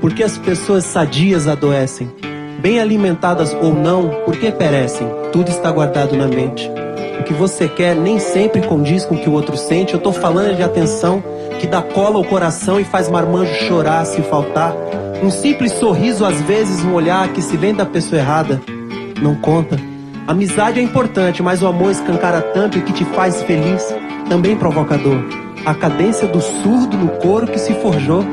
por 0.00 0.12
que 0.12 0.24
as 0.24 0.36
pessoas 0.36 0.84
sadias 0.84 1.46
adoecem. 1.46 2.10
Bem 2.58 2.80
alimentadas 2.80 3.54
ou 3.54 3.72
não, 3.72 4.08
por 4.24 4.36
que 4.36 4.50
perecem? 4.50 5.06
Tudo 5.30 5.48
está 5.48 5.70
guardado 5.70 6.16
na 6.16 6.26
mente. 6.26 6.68
O 7.20 7.22
que 7.22 7.32
você 7.32 7.68
quer 7.68 7.94
nem 7.94 8.18
sempre 8.18 8.60
condiz 8.62 9.04
com 9.04 9.14
o 9.14 9.18
que 9.20 9.28
o 9.28 9.32
outro 9.32 9.56
sente. 9.56 9.94
Eu 9.94 10.00
tô 10.00 10.12
falando 10.12 10.56
de 10.56 10.64
atenção 10.64 11.22
que 11.60 11.68
dá 11.68 11.80
cola 11.80 12.16
ao 12.16 12.24
coração 12.24 12.80
e 12.80 12.84
faz 12.84 13.08
marmanjo 13.08 13.54
chorar 13.68 14.04
se 14.04 14.20
faltar. 14.22 14.74
Um 15.22 15.30
simples 15.30 15.70
sorriso, 15.70 16.24
às 16.24 16.40
vezes, 16.40 16.84
um 16.84 16.92
olhar 16.92 17.28
que 17.28 17.40
se 17.40 17.56
vem 17.56 17.72
da 17.72 17.86
pessoa 17.86 18.20
errada, 18.20 18.60
não 19.22 19.36
conta. 19.36 19.78
Amizade 20.26 20.80
é 20.80 20.82
importante, 20.82 21.40
mas 21.40 21.62
o 21.62 21.68
amor 21.68 21.92
escancara 21.92 22.42
tanto 22.42 22.78
e 22.78 22.82
que 22.82 22.92
te 22.92 23.04
faz 23.04 23.40
feliz, 23.44 23.94
também 24.28 24.56
provocador. 24.56 25.47
A 25.68 25.74
cadência 25.74 26.26
do 26.26 26.40
surdo 26.40 26.96
no 26.96 27.08
coro 27.18 27.46
que 27.46 27.58
se 27.58 27.74
forjou. 27.74 28.24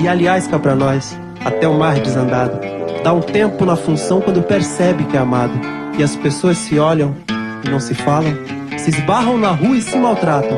E 0.00 0.08
aliás, 0.08 0.46
cá 0.46 0.58
pra 0.58 0.74
nós, 0.74 1.18
até 1.44 1.68
o 1.68 1.74
mar 1.74 2.00
desandado, 2.00 2.58
dá 3.04 3.12
um 3.12 3.20
tempo 3.20 3.66
na 3.66 3.76
função 3.76 4.22
quando 4.22 4.42
percebe 4.42 5.04
que 5.04 5.14
é 5.14 5.20
amado. 5.20 5.52
E 5.98 6.02
as 6.02 6.16
pessoas 6.16 6.56
se 6.56 6.78
olham 6.78 7.14
e 7.62 7.68
não 7.68 7.78
se 7.78 7.94
falam, 7.94 8.32
se 8.78 8.88
esbarram 8.88 9.36
na 9.36 9.50
rua 9.50 9.76
e 9.76 9.82
se 9.82 9.98
maltratam. 9.98 10.56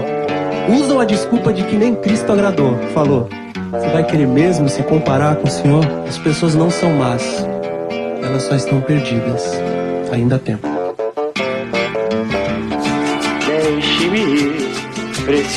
Usam 0.68 1.00
a 1.00 1.04
desculpa 1.04 1.52
de 1.52 1.64
que 1.64 1.74
nem 1.74 1.96
Cristo 1.96 2.30
agradou. 2.30 2.78
Falou: 2.94 3.28
Você 3.72 3.88
vai 3.88 4.04
querer 4.04 4.28
mesmo 4.28 4.68
se 4.68 4.84
comparar 4.84 5.34
com 5.34 5.48
o 5.48 5.50
Senhor? 5.50 5.84
As 6.08 6.16
pessoas 6.16 6.54
não 6.54 6.70
são 6.70 6.92
más, 6.92 7.44
elas 8.22 8.44
só 8.44 8.54
estão 8.54 8.80
perdidas. 8.80 9.50
Ainda 10.12 10.36
há 10.36 10.38
tempo. 10.38 10.79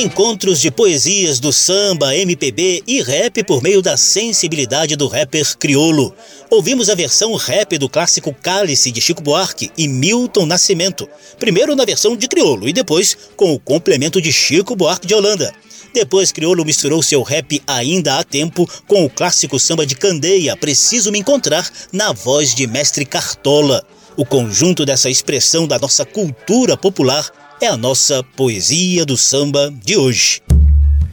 Encontros 0.00 0.62
de 0.62 0.70
poesias 0.70 1.38
do 1.38 1.52
samba, 1.52 2.16
MPB 2.16 2.82
e 2.86 3.02
rap 3.02 3.44
por 3.44 3.62
meio 3.62 3.82
da 3.82 3.98
sensibilidade 3.98 4.96
do 4.96 5.06
rapper 5.06 5.58
criolo. 5.58 6.14
Ouvimos 6.50 6.88
a 6.88 6.94
versão 6.94 7.34
rap 7.34 7.76
do 7.76 7.86
clássico 7.86 8.32
Cálice 8.32 8.90
de 8.90 8.98
Chico 8.98 9.22
Buarque 9.22 9.70
e 9.76 9.86
Milton 9.86 10.46
Nascimento, 10.46 11.06
primeiro 11.38 11.76
na 11.76 11.84
versão 11.84 12.16
de 12.16 12.26
criolo 12.28 12.66
e 12.66 12.72
depois 12.72 13.14
com 13.36 13.52
o 13.52 13.60
complemento 13.60 14.22
de 14.22 14.32
Chico 14.32 14.74
Buarque 14.74 15.06
de 15.06 15.14
Holanda. 15.14 15.52
Depois 15.92 16.32
Criolo 16.32 16.64
misturou 16.64 17.02
seu 17.02 17.20
rap 17.20 17.62
ainda 17.66 18.18
há 18.18 18.24
tempo 18.24 18.66
com 18.86 19.04
o 19.04 19.10
clássico 19.10 19.58
samba 19.58 19.84
de 19.84 19.96
Candeia, 19.96 20.56
Preciso 20.56 21.12
Me 21.12 21.18
Encontrar, 21.18 21.70
na 21.92 22.10
voz 22.10 22.54
de 22.54 22.66
Mestre 22.66 23.04
Cartola. 23.04 23.84
O 24.16 24.24
conjunto 24.24 24.86
dessa 24.86 25.10
expressão 25.10 25.66
da 25.66 25.78
nossa 25.78 26.06
cultura 26.06 26.74
popular 26.74 27.30
é 27.60 27.68
a 27.68 27.76
nossa 27.76 28.22
poesia 28.22 29.04
do 29.04 29.18
samba 29.18 29.70
de 29.84 29.96
hoje. 29.96 30.40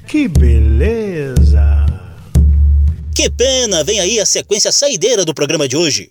Que 0.08 0.30
beleza! 0.30 1.86
Que 3.14 3.30
pena! 3.30 3.84
Vem 3.84 4.00
aí 4.00 4.18
a 4.20 4.26
sequência 4.26 4.72
saideira 4.72 5.26
do 5.26 5.34
programa 5.34 5.68
de 5.68 5.76
hoje. 5.76 6.10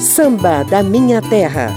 Samba 0.00 0.62
da 0.64 0.82
Minha 0.82 1.20
Terra. 1.20 1.74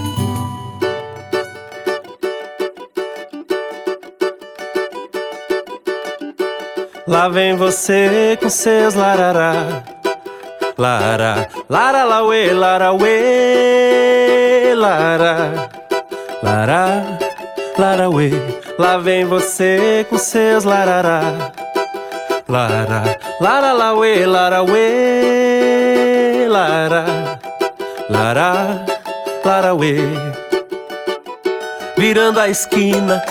Lá 7.06 7.28
vem 7.28 7.58
você 7.58 8.38
com 8.42 8.50
seus 8.50 8.94
larará. 8.94 9.84
Lara, 10.78 11.50
lara, 11.68 12.06
lauê, 12.06 12.54
lara, 12.54 12.94
uê, 12.94 14.74
lara. 14.74 14.80
Lara, 14.80 15.70
lara, 15.70 15.89
uê. 18.10 18.32
Lá 18.78 18.98
vem 18.98 19.26
você 19.26 20.06
com 20.10 20.18
seus 20.18 20.64
larará. 20.64 21.52
Lara, 22.48 23.18
lara, 23.40 23.74
lauê, 23.74 24.26
lara, 24.26 24.64
lara. 26.48 27.06
Lara, 28.10 28.86
lara, 29.46 29.76
uê. 29.76 29.98
Virando 31.98 32.40
a 32.40 32.48
esquina, 32.48 33.22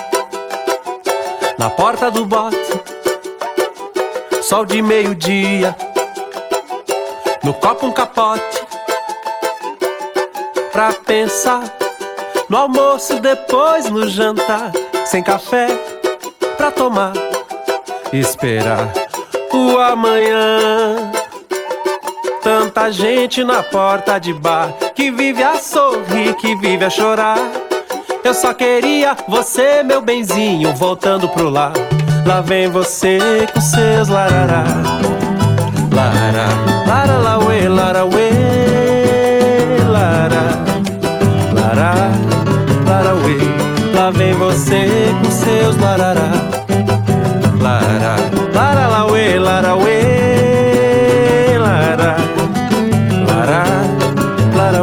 na 1.59 1.71
porta 1.71 2.11
do 2.11 2.25
bote 2.27 2.59
sol 4.49 4.65
de 4.65 4.81
meio-dia. 4.81 5.77
No 7.45 7.53
copo 7.53 7.87
um 7.87 7.93
capote 7.93 8.67
pra 10.73 10.91
pensar 11.05 11.65
no 12.49 12.57
almoço, 12.57 13.21
depois 13.21 13.91
no 13.91 14.09
jantar, 14.09 14.73
sem 15.05 15.23
café 15.23 15.69
pra 16.57 16.71
tomar, 16.71 17.13
esperar 18.13 18.89
o 19.53 19.79
amanhã. 19.79 21.13
Tanta 22.43 22.91
gente 22.91 23.45
na 23.45 23.63
porta 23.63 24.19
de 24.19 24.33
bar 24.33 24.73
que 24.95 25.11
vive 25.11 25.43
a 25.43 25.57
sorrir, 25.57 26.35
que 26.37 26.57
vive 26.57 26.85
a 26.85 26.91
chorar. 26.91 27.39
Eu 28.25 28.33
só 28.33 28.55
queria 28.55 29.17
você, 29.29 29.83
meu 29.83 30.01
benzinho, 30.01 30.75
voltando 30.75 31.29
pro 31.29 31.51
lar. 31.51 31.73
Lá 32.27 32.41
vem 32.41 32.71
você 32.71 33.47
com 33.53 33.61
seus 33.61 34.09
larará. 34.09 34.65
Lara, 35.95 36.49
lara, 36.87 37.19
la 37.19 37.39
uê, 37.39 37.69
lara, 37.69 38.05
uê, 38.05 38.58
Vem 44.15 44.33
você 44.35 45.13
com 45.23 45.31
seus 45.31 45.77
larará. 45.77 46.31
Lara, 47.61 48.17
lara, 48.55 48.87
la 48.89 49.07
uê, 49.07 49.39
lara, 49.39 49.77
uê, 49.77 51.59
lara, 51.59 52.17
lara, 53.27 53.65
lara. 54.57 54.79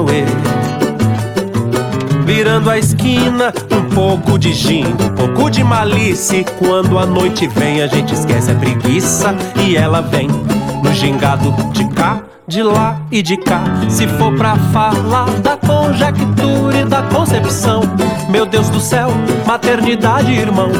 Virando 2.25 2.69
a 2.69 2.77
esquina, 2.77 3.53
um 3.71 3.89
pouco 3.95 4.37
de 4.37 4.53
gin, 4.53 4.85
um 4.85 5.15
pouco 5.15 5.49
de 5.49 5.63
malícia. 5.63 6.43
Quando 6.59 6.99
a 6.99 7.05
noite 7.05 7.47
vem, 7.47 7.81
a 7.81 7.87
gente 7.87 8.13
esquece 8.13 8.51
a 8.51 8.55
preguiça 8.55 9.35
e 9.55 9.77
ela 9.77 10.01
vem 10.01 10.27
no 10.27 10.93
gingado 10.93 11.51
de 11.71 11.87
cá, 11.89 12.21
de 12.47 12.61
lá 12.61 12.99
e 13.11 13.21
de 13.21 13.37
cá. 13.37 13.63
Se 13.89 14.07
for 14.07 14.35
pra 14.35 14.55
falar 14.71 15.29
da 15.41 15.57
conjectura 15.57 16.79
e 16.79 16.85
da 16.85 17.01
concepção, 17.03 17.81
meu 18.29 18.45
Deus 18.45 18.69
do 18.69 18.79
céu, 18.79 19.09
maternidade, 19.45 20.31
irmão. 20.31 20.71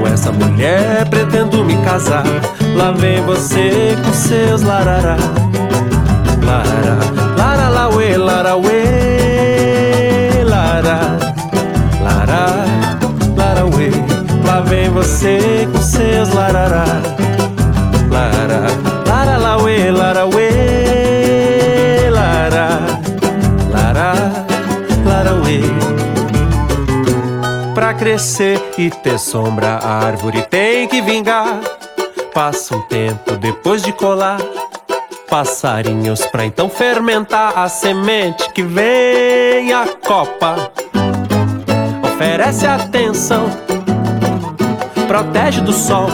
Com 0.00 0.06
essa 0.06 0.32
mulher 0.32 1.08
pretendo 1.08 1.64
me 1.64 1.76
casar. 1.78 2.24
Lá 2.76 2.90
vem 2.92 3.22
você 3.22 3.96
com 4.04 4.12
seus 4.12 4.62
larará. 4.62 5.16
Lara, 6.42 6.98
lara, 7.36 7.68
lauê, 7.68 8.16
lara, 8.16 8.56
uê, 8.56 10.44
lara, 13.36 13.66
uê. 13.66 13.90
Lá 14.46 14.60
vem 14.60 14.90
você 14.90 15.68
com 15.72 15.80
seus 15.80 16.32
larará. 16.34 16.84
Lara, 18.10 18.66
crescer 28.04 28.62
e 28.76 28.90
ter 28.90 29.18
sombra, 29.18 29.78
a 29.82 30.04
árvore 30.04 30.42
tem 30.42 30.86
que 30.86 31.00
vingar. 31.00 31.58
Passa 32.34 32.76
um 32.76 32.82
tempo 32.82 33.32
depois 33.38 33.82
de 33.82 33.94
colar 33.94 34.38
passarinhos 35.30 36.20
pra 36.26 36.44
então 36.44 36.68
fermentar 36.68 37.58
a 37.58 37.66
semente 37.66 38.52
que 38.52 38.62
vem 38.62 39.72
a 39.72 39.86
copa. 40.06 40.70
Oferece 42.02 42.66
atenção, 42.66 43.46
protege 45.08 45.62
do 45.62 45.72
sol. 45.72 46.08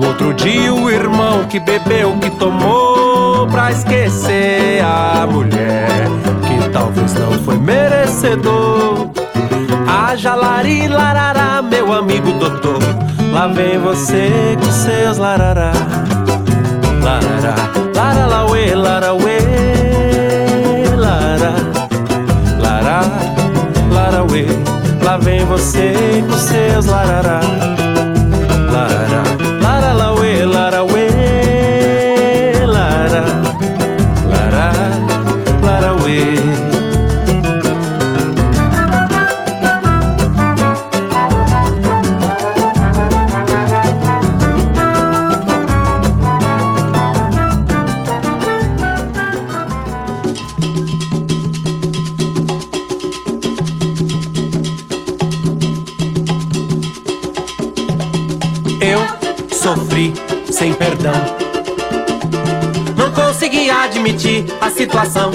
O 0.00 0.04
outro 0.04 0.34
dia 0.34 0.74
o 0.74 0.90
irmão 0.90 1.44
que 1.44 1.60
bebeu, 1.60 2.18
que 2.18 2.30
tomou 2.30 3.46
pra 3.46 3.70
esquecer 3.70 4.82
a 4.82 5.24
mulher 5.28 6.08
que 6.42 6.70
talvez 6.70 7.14
não 7.14 7.32
foi 7.44 7.56
merecedor. 7.56 9.17
Haja 9.88 10.34
lari 10.34 10.86
larará, 10.86 11.62
meu 11.62 11.94
amigo 11.94 12.30
doutor. 12.32 12.78
Lá 13.32 13.46
vem 13.46 13.78
você 13.78 14.54
com 14.60 14.70
seus 14.70 15.16
larará. 15.16 15.72
Larará, 17.02 17.54
lara 17.94 18.26
lauê, 18.26 18.74
lara 18.74 19.14
uê, 19.14 19.38
lara, 20.94 21.54
lara, 22.60 23.00
lara 23.90 24.24
uê. 24.24 24.44
Lá 25.02 25.16
vem 25.16 25.42
você 25.46 26.22
com 26.28 26.36
seus 26.36 26.84
larará. 26.84 27.40
Admitir 64.18 64.46
a 64.60 64.68
situação. 64.68 65.30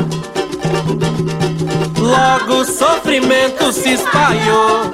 Logo 1.97 2.61
o 2.61 2.65
sofrimento 2.65 3.71
se 3.71 3.93
espalhou. 3.93 4.91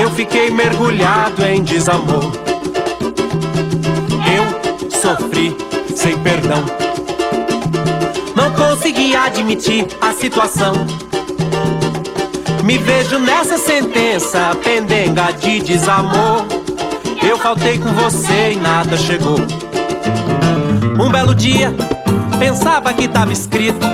Eu 0.00 0.10
fiquei 0.10 0.50
mergulhado 0.50 1.44
em 1.44 1.62
desamor. 1.62 2.32
Eu 4.26 4.90
sofri 4.90 5.54
sem 5.94 6.18
perdão. 6.20 6.64
Não 8.34 8.50
consegui 8.52 9.14
admitir 9.14 9.86
a 10.00 10.14
situação. 10.14 10.72
Me 12.64 12.78
vejo 12.78 13.18
nessa 13.18 13.58
sentença 13.58 14.56
pendenga 14.64 15.32
de 15.32 15.60
desamor. 15.60 16.46
Eu 17.22 17.36
faltei 17.36 17.78
com 17.78 17.92
você 17.92 18.52
e 18.52 18.56
nada 18.56 18.96
chegou. 18.96 19.38
Um 20.98 21.10
belo 21.10 21.34
dia, 21.34 21.74
pensava 22.38 22.92
que 22.92 23.08
tava 23.08 23.32
escrito. 23.32 23.86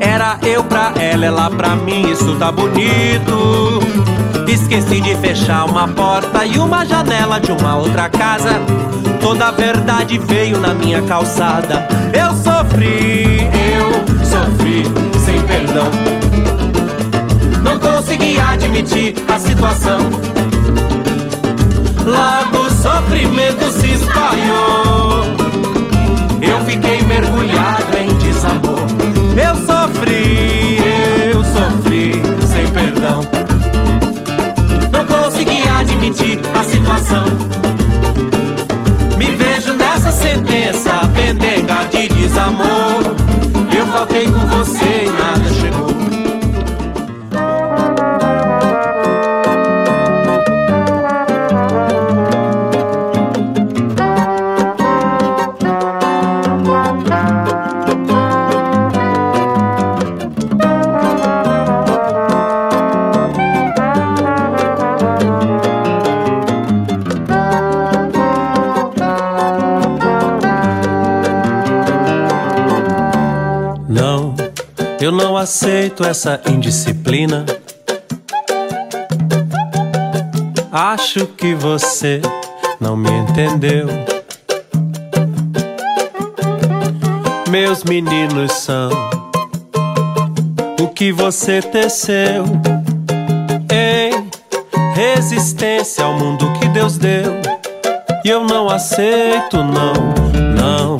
Era 0.00 0.38
eu 0.42 0.62
pra 0.64 0.92
ela, 0.96 1.26
ela 1.26 1.50
pra 1.50 1.76
mim, 1.76 2.10
isso 2.10 2.36
tá 2.36 2.52
bonito. 2.52 3.80
Esqueci 4.46 5.00
de 5.00 5.14
fechar 5.16 5.64
uma 5.64 5.88
porta 5.88 6.44
e 6.44 6.58
uma 6.58 6.84
janela 6.84 7.40
de 7.40 7.52
uma 7.52 7.76
outra 7.76 8.08
casa. 8.08 8.60
Toda 9.20 9.48
a 9.48 9.50
verdade 9.50 10.18
veio 10.18 10.58
na 10.58 10.72
minha 10.72 11.02
calçada. 11.02 11.86
Eu 12.12 12.34
sofri, 12.34 13.48
eu 13.74 13.90
sofri 14.24 14.84
sem 15.24 15.40
perdão. 15.42 15.90
Não 17.62 17.78
consegui 17.78 18.38
admitir 18.38 19.14
a 19.28 19.38
situação. 19.38 19.98
Logo 22.04 22.66
o 22.66 22.70
sofrimento 22.70 23.70
se 23.72 23.92
espalhou. 23.94 25.05
Mergulhado 27.18 27.96
em 27.96 28.14
desamor. 28.18 28.78
Eu 29.32 29.54
sofri, 29.64 30.76
eu 31.32 31.42
sofri 31.44 32.12
sem 32.46 32.66
perdão. 32.68 33.22
Não 34.92 35.06
consegui 35.06 35.66
admitir 35.66 36.38
a 36.54 36.62
situação. 36.62 37.24
Me 39.16 39.34
vejo 39.34 39.72
nessa 39.72 40.12
sentença 40.12 41.10
pendenga 41.14 41.84
de 41.90 42.06
desamor. 42.08 43.00
Eu 43.74 43.86
faltei 43.86 44.26
com 44.26 44.46
você 44.48 45.06
e 45.06 45.10
nada 45.10 45.54
chegou. 45.54 45.85
Aceito 75.86 76.04
essa 76.04 76.40
indisciplina. 76.48 77.46
Acho 80.72 81.26
que 81.26 81.54
você 81.54 82.20
não 82.80 82.96
me 82.96 83.10
entendeu. 83.10 83.86
Meus 87.48 87.84
meninos 87.84 88.52
são 88.52 88.90
o 90.80 90.88
que 90.88 91.12
você 91.12 91.62
teceu 91.62 92.44
em 93.70 94.28
resistência 94.94 96.04
ao 96.04 96.14
mundo 96.14 96.52
que 96.58 96.68
Deus 96.68 96.98
deu. 96.98 97.32
E 98.24 98.28
eu 98.28 98.44
não 98.44 98.68
aceito, 98.68 99.58
não, 99.58 99.94
não. 100.56 100.96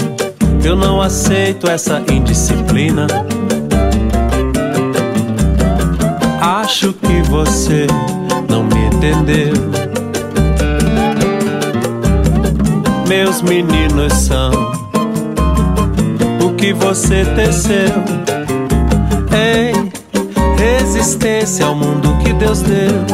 Eu 0.64 0.76
não 0.76 1.02
aceito 1.02 1.68
essa 1.68 2.02
indisciplina. 2.08 3.06
Acho 6.66 6.92
que 6.94 7.22
você 7.30 7.86
não 8.50 8.64
me 8.64 8.86
entendeu. 8.86 9.54
Meus 13.06 13.40
meninos 13.40 14.12
são 14.12 14.50
o 16.44 16.52
que 16.54 16.72
você 16.72 17.24
teceu 17.36 17.92
em 19.32 19.92
resistência 20.58 21.66
ao 21.66 21.76
mundo 21.76 22.18
que 22.24 22.32
Deus 22.32 22.62
deu. 22.62 23.06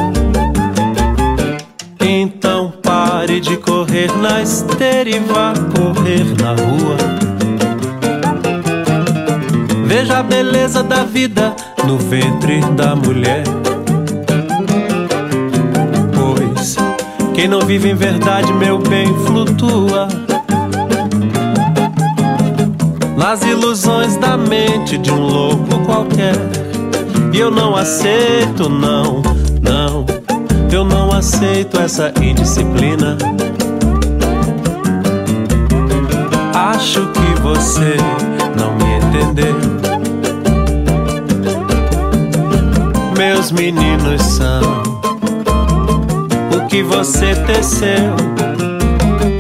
Então 2.01 2.73
pare 2.83 3.39
de 3.39 3.59
correr 3.59 4.11
na 4.17 4.41
esteira 4.41 5.11
e 5.11 5.19
vá 5.19 5.53
correr 5.77 6.25
na 6.41 6.53
rua. 6.55 6.97
Veja 9.85 10.21
a 10.21 10.23
beleza 10.23 10.83
da 10.83 11.05
vida 11.05 11.55
no 11.87 11.99
ventre 11.99 12.61
da 12.77 12.95
mulher. 12.95 13.45
Pois 16.15 16.77
quem 17.35 17.49
não 17.49 17.61
vive 17.61 17.91
em 17.91 17.95
verdade, 17.95 18.53
meu 18.53 18.79
bem, 18.79 19.07
flutua 19.27 20.09
nas 23.23 23.41
ilusões 23.43 24.17
da 24.17 24.37
mente 24.37 24.99
de 24.99 25.13
um 25.13 25.21
louco 25.21 25.79
qualquer. 25.87 26.35
E 27.33 27.39
eu 27.39 27.51
não 27.51 27.77
aceito, 27.77 28.69
não, 28.69 29.23
não, 29.63 30.05
eu 30.71 30.85
não 30.85 31.13
aceito 31.13 31.81
essa 31.81 32.13
indisciplina. 32.21 33.17
Acho 36.53 37.07
que 37.13 37.41
você 37.41 37.97
não 38.57 38.75
me 38.75 38.99
entendeu. 38.99 39.72
Meus 43.35 43.51
meninos 43.51 44.21
são 44.21 44.61
o 46.55 46.67
que 46.69 46.83
você 46.83 47.35
teceu 47.47 48.15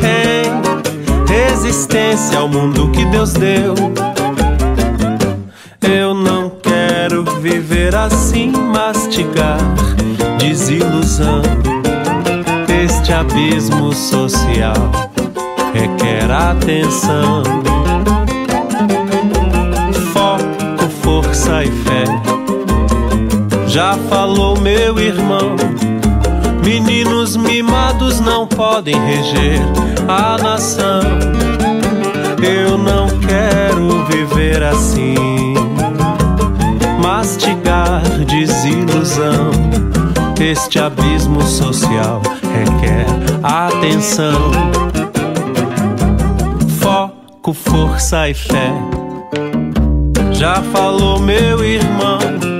em 0.02 1.30
resistência 1.30 2.38
ao 2.38 2.48
mundo 2.48 2.90
que 2.90 3.04
Deus 3.04 3.34
deu. 3.34 3.74
Eu 5.82 6.14
não 6.14 6.48
quero 6.62 7.22
viver 7.42 7.94
assim 7.94 8.50
mastigar 8.50 9.58
desilusão. 10.38 11.42
Este 12.82 13.12
abismo 13.12 13.92
social 13.92 14.90
requer 15.74 16.30
atenção. 16.30 17.42
Falou 24.12 24.60
meu 24.60 25.00
irmão. 25.00 25.56
Meninos 26.62 27.34
mimados 27.34 28.20
não 28.20 28.46
podem 28.46 28.94
reger 29.06 29.60
a 30.06 30.36
nação. 30.36 31.00
Eu 32.42 32.76
não 32.76 33.08
quero 33.20 34.04
viver 34.06 34.62
assim, 34.62 35.54
mastigar 37.00 38.02
desilusão. 38.26 39.50
Este 40.38 40.78
abismo 40.78 41.40
social 41.42 42.20
requer 42.42 43.06
atenção, 43.42 44.50
foco, 46.80 47.54
força 47.54 48.28
e 48.28 48.34
fé. 48.34 48.72
Já 50.32 50.60
falou 50.72 51.20
meu 51.20 51.64
irmão. 51.64 52.51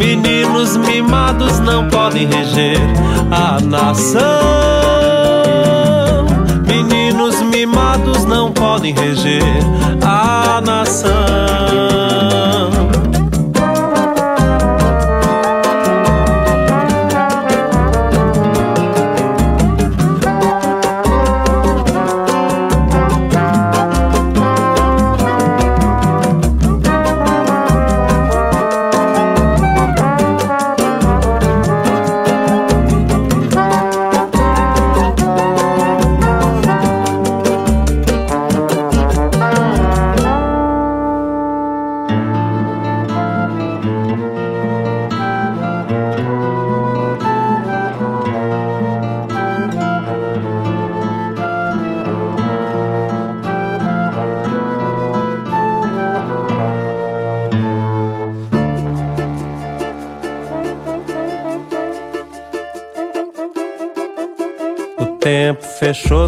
Meninos 0.00 0.78
mimados 0.78 1.60
não 1.60 1.86
podem 1.88 2.26
reger 2.26 2.78
a 3.30 3.60
nação 3.60 4.80
mimados 7.60 8.24
não 8.24 8.52
podem 8.52 8.94
reger 8.94 9.42
a 10.02 10.60
nação. 10.62 11.99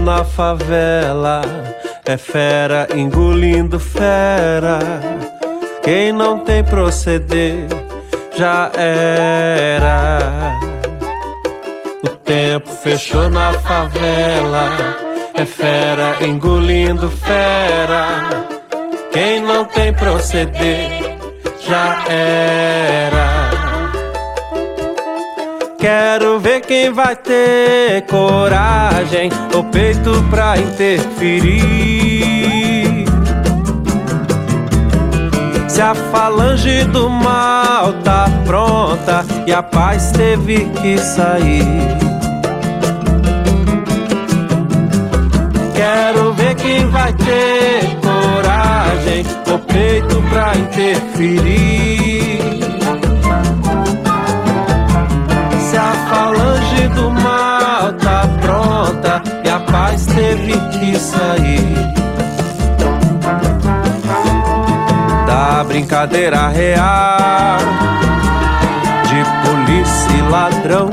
Na 0.02 0.24
favela. 0.24 1.42
É 2.04 2.16
fera 2.16 2.88
engolindo 2.94 3.78
fera. 3.78 4.78
Quem 5.82 6.12
não 6.12 6.40
tem 6.40 6.62
proceder 6.64 7.66
já 8.36 8.70
era. 8.76 10.18
O 12.02 12.08
tempo 12.08 12.68
fechou 12.70 13.30
na 13.30 13.52
favela. 13.54 14.68
É 15.34 15.44
fera 15.44 16.16
engolindo 16.20 17.08
fera. 17.08 18.44
Quem 19.12 19.40
não 19.40 19.64
tem 19.64 19.92
proceder 19.92 21.16
já 21.60 22.04
era. 22.08 23.31
Quero 25.82 26.38
ver 26.38 26.60
quem 26.60 26.92
vai 26.92 27.16
ter 27.16 28.02
coragem 28.02 29.28
ou 29.52 29.64
peito 29.64 30.12
pra 30.30 30.56
interferir. 30.56 31.64
Se 35.66 35.82
a 35.82 35.92
falange 35.92 36.84
do 36.84 37.10
mal 37.10 37.94
tá 38.04 38.30
pronta 38.46 39.24
e 39.44 39.52
a 39.52 39.60
paz 39.60 40.12
teve 40.12 40.66
que 40.66 40.96
sair. 40.98 41.66
Quero 45.74 46.32
ver 46.34 46.54
quem 46.54 46.86
vai 46.90 47.12
ter 47.12 47.98
coragem 48.00 49.26
ou 49.50 49.58
peito 49.58 50.22
pra 50.30 50.56
interferir. 50.56 51.82
Falange 56.12 56.88
do 56.88 57.10
mal 57.10 57.92
tá 57.94 58.28
pronta 58.42 59.22
e 59.44 59.48
a 59.48 59.60
paz 59.60 60.04
teve 60.06 60.52
que 60.70 60.98
sair. 60.98 61.74
Da 65.26 65.64
brincadeira 65.64 66.48
real 66.48 67.58
de 69.08 69.24
polícia 69.42 70.12
e 70.18 70.22
ladrão. 70.30 70.90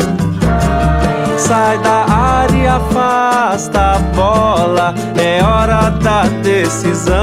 Sai 1.38 1.78
da 1.80 2.05
área, 2.05 2.76
afasta 2.76 3.95
a 3.95 3.99
bola, 4.15 4.93
é 5.17 5.43
hora 5.43 5.89
da 5.89 6.24
decisão. 6.43 7.15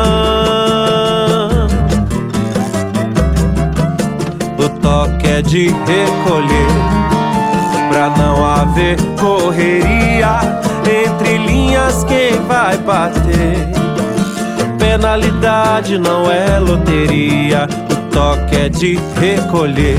O 4.58 4.68
toque 4.80 5.28
é 5.28 5.42
de 5.42 5.68
recolher 5.68 7.15
pra 7.96 8.10
não 8.10 8.44
haver 8.44 8.98
correria 9.18 10.38
entre 10.84 11.38
linhas 11.38 12.04
quem 12.04 12.38
vai 12.42 12.76
bater. 12.76 13.70
Penalidade 14.78 15.96
não 15.96 16.30
é 16.30 16.58
loteria, 16.58 17.66
o 17.90 17.96
toque 18.10 18.54
é 18.54 18.68
de 18.68 18.98
recolher. 19.18 19.96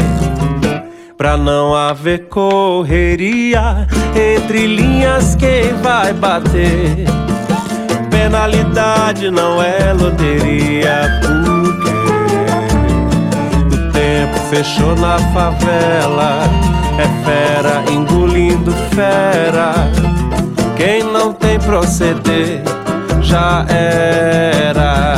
Pra 1.17 1.37
não 1.37 1.73
haver 1.73 2.27
correria 2.27 3.87
entre 4.15 4.67
linhas 4.67 5.33
quem 5.33 5.73
vai 5.81 6.13
bater. 6.13 7.07
Penalidade 8.11 9.31
não 9.31 9.59
é 9.59 9.91
loteria, 9.91 11.19
porque 11.23 11.89
o 13.75 13.91
tempo 13.91 14.37
fechou 14.51 14.95
na 14.95 15.17
favela 15.33 16.76
é 16.97 17.07
fera 17.23 17.83
engolindo 17.91 18.71
fera. 18.95 19.73
Quem 20.75 21.03
não 21.03 21.33
tem 21.33 21.59
proceder 21.59 22.61
já 23.21 23.65
era. 23.69 25.15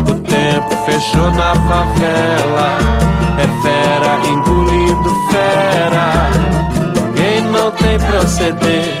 O 0.00 0.14
tempo 0.20 0.76
fechou 0.84 1.30
na 1.32 1.54
favela. 1.54 2.78
É 3.38 3.46
fera 3.62 4.18
engolindo 4.28 5.10
fera. 5.30 6.30
Quem 7.14 7.42
não 7.42 7.70
tem 7.70 7.98
proceder 7.98 8.98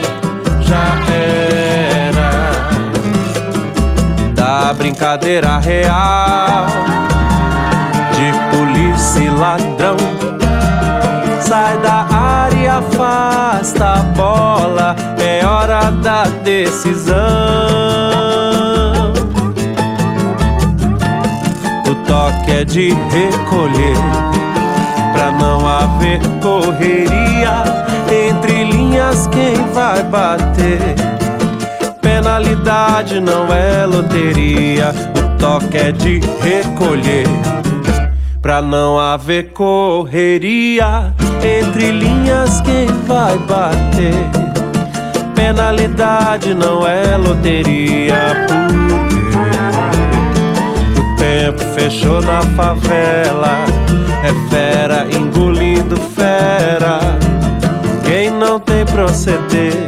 já 0.60 0.98
era. 1.12 2.30
Da 4.34 4.72
brincadeira 4.72 5.58
real 5.58 6.66
de 8.12 8.56
polícia 8.56 9.20
e 9.20 9.30
ladrão 9.30 9.96
sai 11.52 11.76
da 11.80 12.06
área, 12.10 12.78
afasta 12.78 13.84
a 13.84 14.02
bola, 14.16 14.96
é 15.18 15.44
hora 15.44 15.90
da 15.90 16.24
decisão. 16.42 17.12
O 21.90 21.94
toque 22.06 22.50
é 22.52 22.64
de 22.64 22.94
recolher, 23.10 23.98
pra 25.12 25.30
não 25.32 25.68
haver 25.68 26.20
correria, 26.40 27.64
entre 28.10 28.64
linhas 28.64 29.26
quem 29.26 29.54
vai 29.74 30.02
bater. 30.04 30.94
Penalidade 32.00 33.20
não 33.20 33.52
é 33.52 33.84
loteria, 33.84 34.94
o 35.18 35.38
toque 35.38 35.76
é 35.76 35.92
de 35.92 36.18
recolher 36.40 37.28
Pra 38.42 38.60
não 38.60 38.98
haver 38.98 39.52
correria 39.52 41.14
entre 41.40 41.92
linhas, 41.92 42.60
quem 42.62 42.88
vai 43.06 43.38
bater? 43.38 44.12
Penalidade 45.32 46.52
não 46.52 46.84
é 46.84 47.16
loteria, 47.16 48.44
porque 48.48 48.64
o 51.00 51.16
tempo 51.16 51.62
fechou 51.74 52.20
na 52.20 52.42
favela. 52.56 53.64
é 54.24 54.32
fera 54.50 55.06
engolindo 55.16 55.96
fera. 55.96 56.98
Quem 58.04 58.28
não 58.28 58.58
tem 58.58 58.84
proceder 58.86 59.86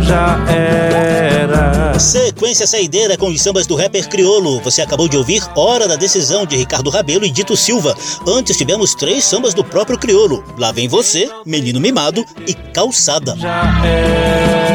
já 0.00 0.36
era. 0.52 1.98
Sequência 2.46 2.66
saideira 2.68 3.16
com 3.16 3.26
os 3.26 3.42
sambas 3.42 3.66
do 3.66 3.74
rapper 3.74 4.08
criolo. 4.08 4.60
Você 4.60 4.80
acabou 4.80 5.08
de 5.08 5.16
ouvir 5.16 5.42
Hora 5.56 5.88
da 5.88 5.96
Decisão 5.96 6.46
de 6.46 6.56
Ricardo 6.56 6.90
Rabelo 6.90 7.24
e 7.24 7.30
Dito 7.30 7.56
Silva. 7.56 7.92
Antes 8.24 8.56
tivemos 8.56 8.94
três 8.94 9.24
sambas 9.24 9.52
do 9.52 9.64
próprio 9.64 9.98
criolo. 9.98 10.44
Lá 10.56 10.70
vem 10.70 10.86
você, 10.86 11.28
Menino 11.44 11.80
Mimado 11.80 12.24
e 12.46 12.54
Calçada. 12.54 13.34
Já 13.36 13.84
era. 13.84 14.65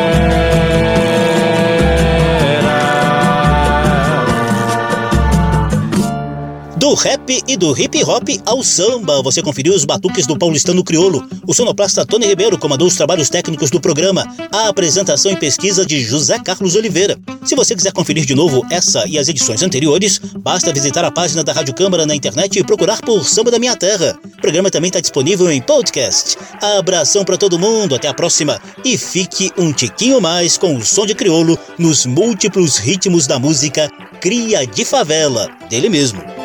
Do 6.81 6.95
rap 6.95 7.43
e 7.47 7.55
do 7.55 7.79
hip 7.79 8.03
hop 8.03 8.27
ao 8.43 8.63
samba, 8.63 9.21
você 9.21 9.39
conferiu 9.39 9.71
os 9.71 9.85
batuques 9.85 10.25
do 10.25 10.35
paulistano 10.35 10.83
criolo. 10.83 11.23
O 11.45 11.53
sonoplasta 11.53 12.03
Tony 12.03 12.25
Ribeiro 12.25 12.57
comandou 12.57 12.87
os 12.87 12.95
trabalhos 12.95 13.29
técnicos 13.29 13.69
do 13.69 13.79
programa, 13.79 14.25
a 14.51 14.67
apresentação 14.67 15.31
e 15.31 15.35
pesquisa 15.35 15.85
de 15.85 16.03
José 16.03 16.39
Carlos 16.39 16.75
Oliveira. 16.75 17.19
Se 17.45 17.53
você 17.53 17.75
quiser 17.75 17.91
conferir 17.91 18.25
de 18.25 18.33
novo 18.33 18.65
essa 18.71 19.07
e 19.07 19.19
as 19.19 19.29
edições 19.29 19.61
anteriores, 19.61 20.19
basta 20.39 20.73
visitar 20.73 21.05
a 21.05 21.11
página 21.11 21.43
da 21.43 21.53
Rádio 21.53 21.75
Câmara 21.75 22.03
na 22.07 22.15
internet 22.15 22.57
e 22.57 22.63
procurar 22.63 22.99
por 23.01 23.29
Samba 23.29 23.51
da 23.51 23.59
Minha 23.59 23.75
Terra. 23.75 24.17
O 24.39 24.41
programa 24.41 24.71
também 24.71 24.87
está 24.87 24.99
disponível 24.99 25.51
em 25.51 25.61
podcast. 25.61 26.35
Abração 26.79 27.23
para 27.23 27.37
todo 27.37 27.59
mundo, 27.59 27.93
até 27.93 28.07
a 28.07 28.13
próxima 28.15 28.59
e 28.83 28.97
fique 28.97 29.51
um 29.55 29.71
tiquinho 29.71 30.19
mais 30.19 30.57
com 30.57 30.75
o 30.75 30.83
som 30.83 31.05
de 31.05 31.13
criolo 31.13 31.59
nos 31.77 32.07
múltiplos 32.07 32.77
ritmos 32.77 33.27
da 33.27 33.37
música 33.37 33.87
Cria 34.19 34.65
de 34.65 34.83
Favela, 34.83 35.47
dele 35.69 35.87
mesmo. 35.87 36.40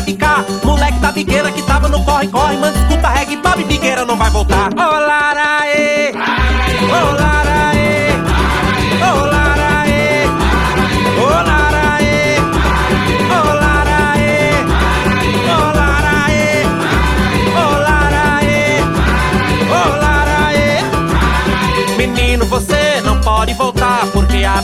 Vai 0.00 0.02
ficar. 0.02 0.44
Moleque 0.64 0.98
da 0.98 1.12
bigueira 1.12 1.52
que 1.52 1.62
tava 1.62 1.88
no 1.88 2.02
corre-corre, 2.04 2.56
mano, 2.56 2.76
escuta 2.76 3.08
reggae, 3.08 3.36
Bob 3.36 3.64
Bigueira 3.64 4.04
não 4.04 4.16
vai 4.16 4.30
voltar. 4.30 4.70
Olá, 4.74 5.32
aê! 5.36 5.69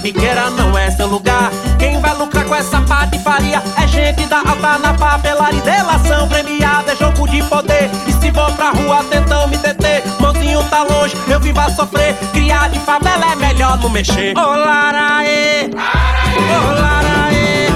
Porque 0.06 0.18
a 0.18 0.20
bigueira 0.20 0.50
não 0.50 0.76
é 0.76 0.90
seu 0.90 1.06
lugar. 1.06 1.50
Quem 1.78 2.00
vai 2.00 2.14
lucrar 2.14 2.44
com 2.44 2.54
essa 2.54 2.80
patifaria 2.82 3.62
é 3.82 3.86
gente 3.86 4.26
da 4.26 4.38
alta 4.38 4.78
na 4.78 4.94
papelaria. 4.94 5.60
Delação 5.60 6.28
premiada 6.28 6.92
é 6.92 6.96
jogo 6.96 7.28
de 7.28 7.42
poder. 7.44 7.90
E 8.06 8.12
se 8.12 8.30
vou 8.30 8.50
pra 8.52 8.70
rua 8.70 9.04
tentam 9.10 9.48
me 9.48 9.56
deter, 9.56 10.02
mãozinho 10.20 10.62
tá 10.64 10.82
longe, 10.82 11.16
eu 11.28 11.40
vivo 11.40 11.60
a 11.60 11.70
sofrer. 11.70 12.14
Criar 12.32 12.68
de 12.68 12.78
favela 12.80 13.32
é 13.32 13.36
melhor 13.36 13.78
não 13.78 13.88
mexer. 13.88 14.36
Olá, 14.36 15.18
aê! 15.18 15.70
Olá, 15.74 17.00
aê! 17.26 17.68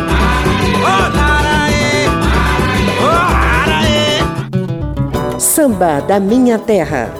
Olá, 0.82 1.40
aê! 1.64 2.06
Olá, 3.02 3.64
aê! 3.80 5.40
Samba 5.40 6.00
da 6.06 6.20
Minha 6.20 6.58
Terra. 6.58 7.19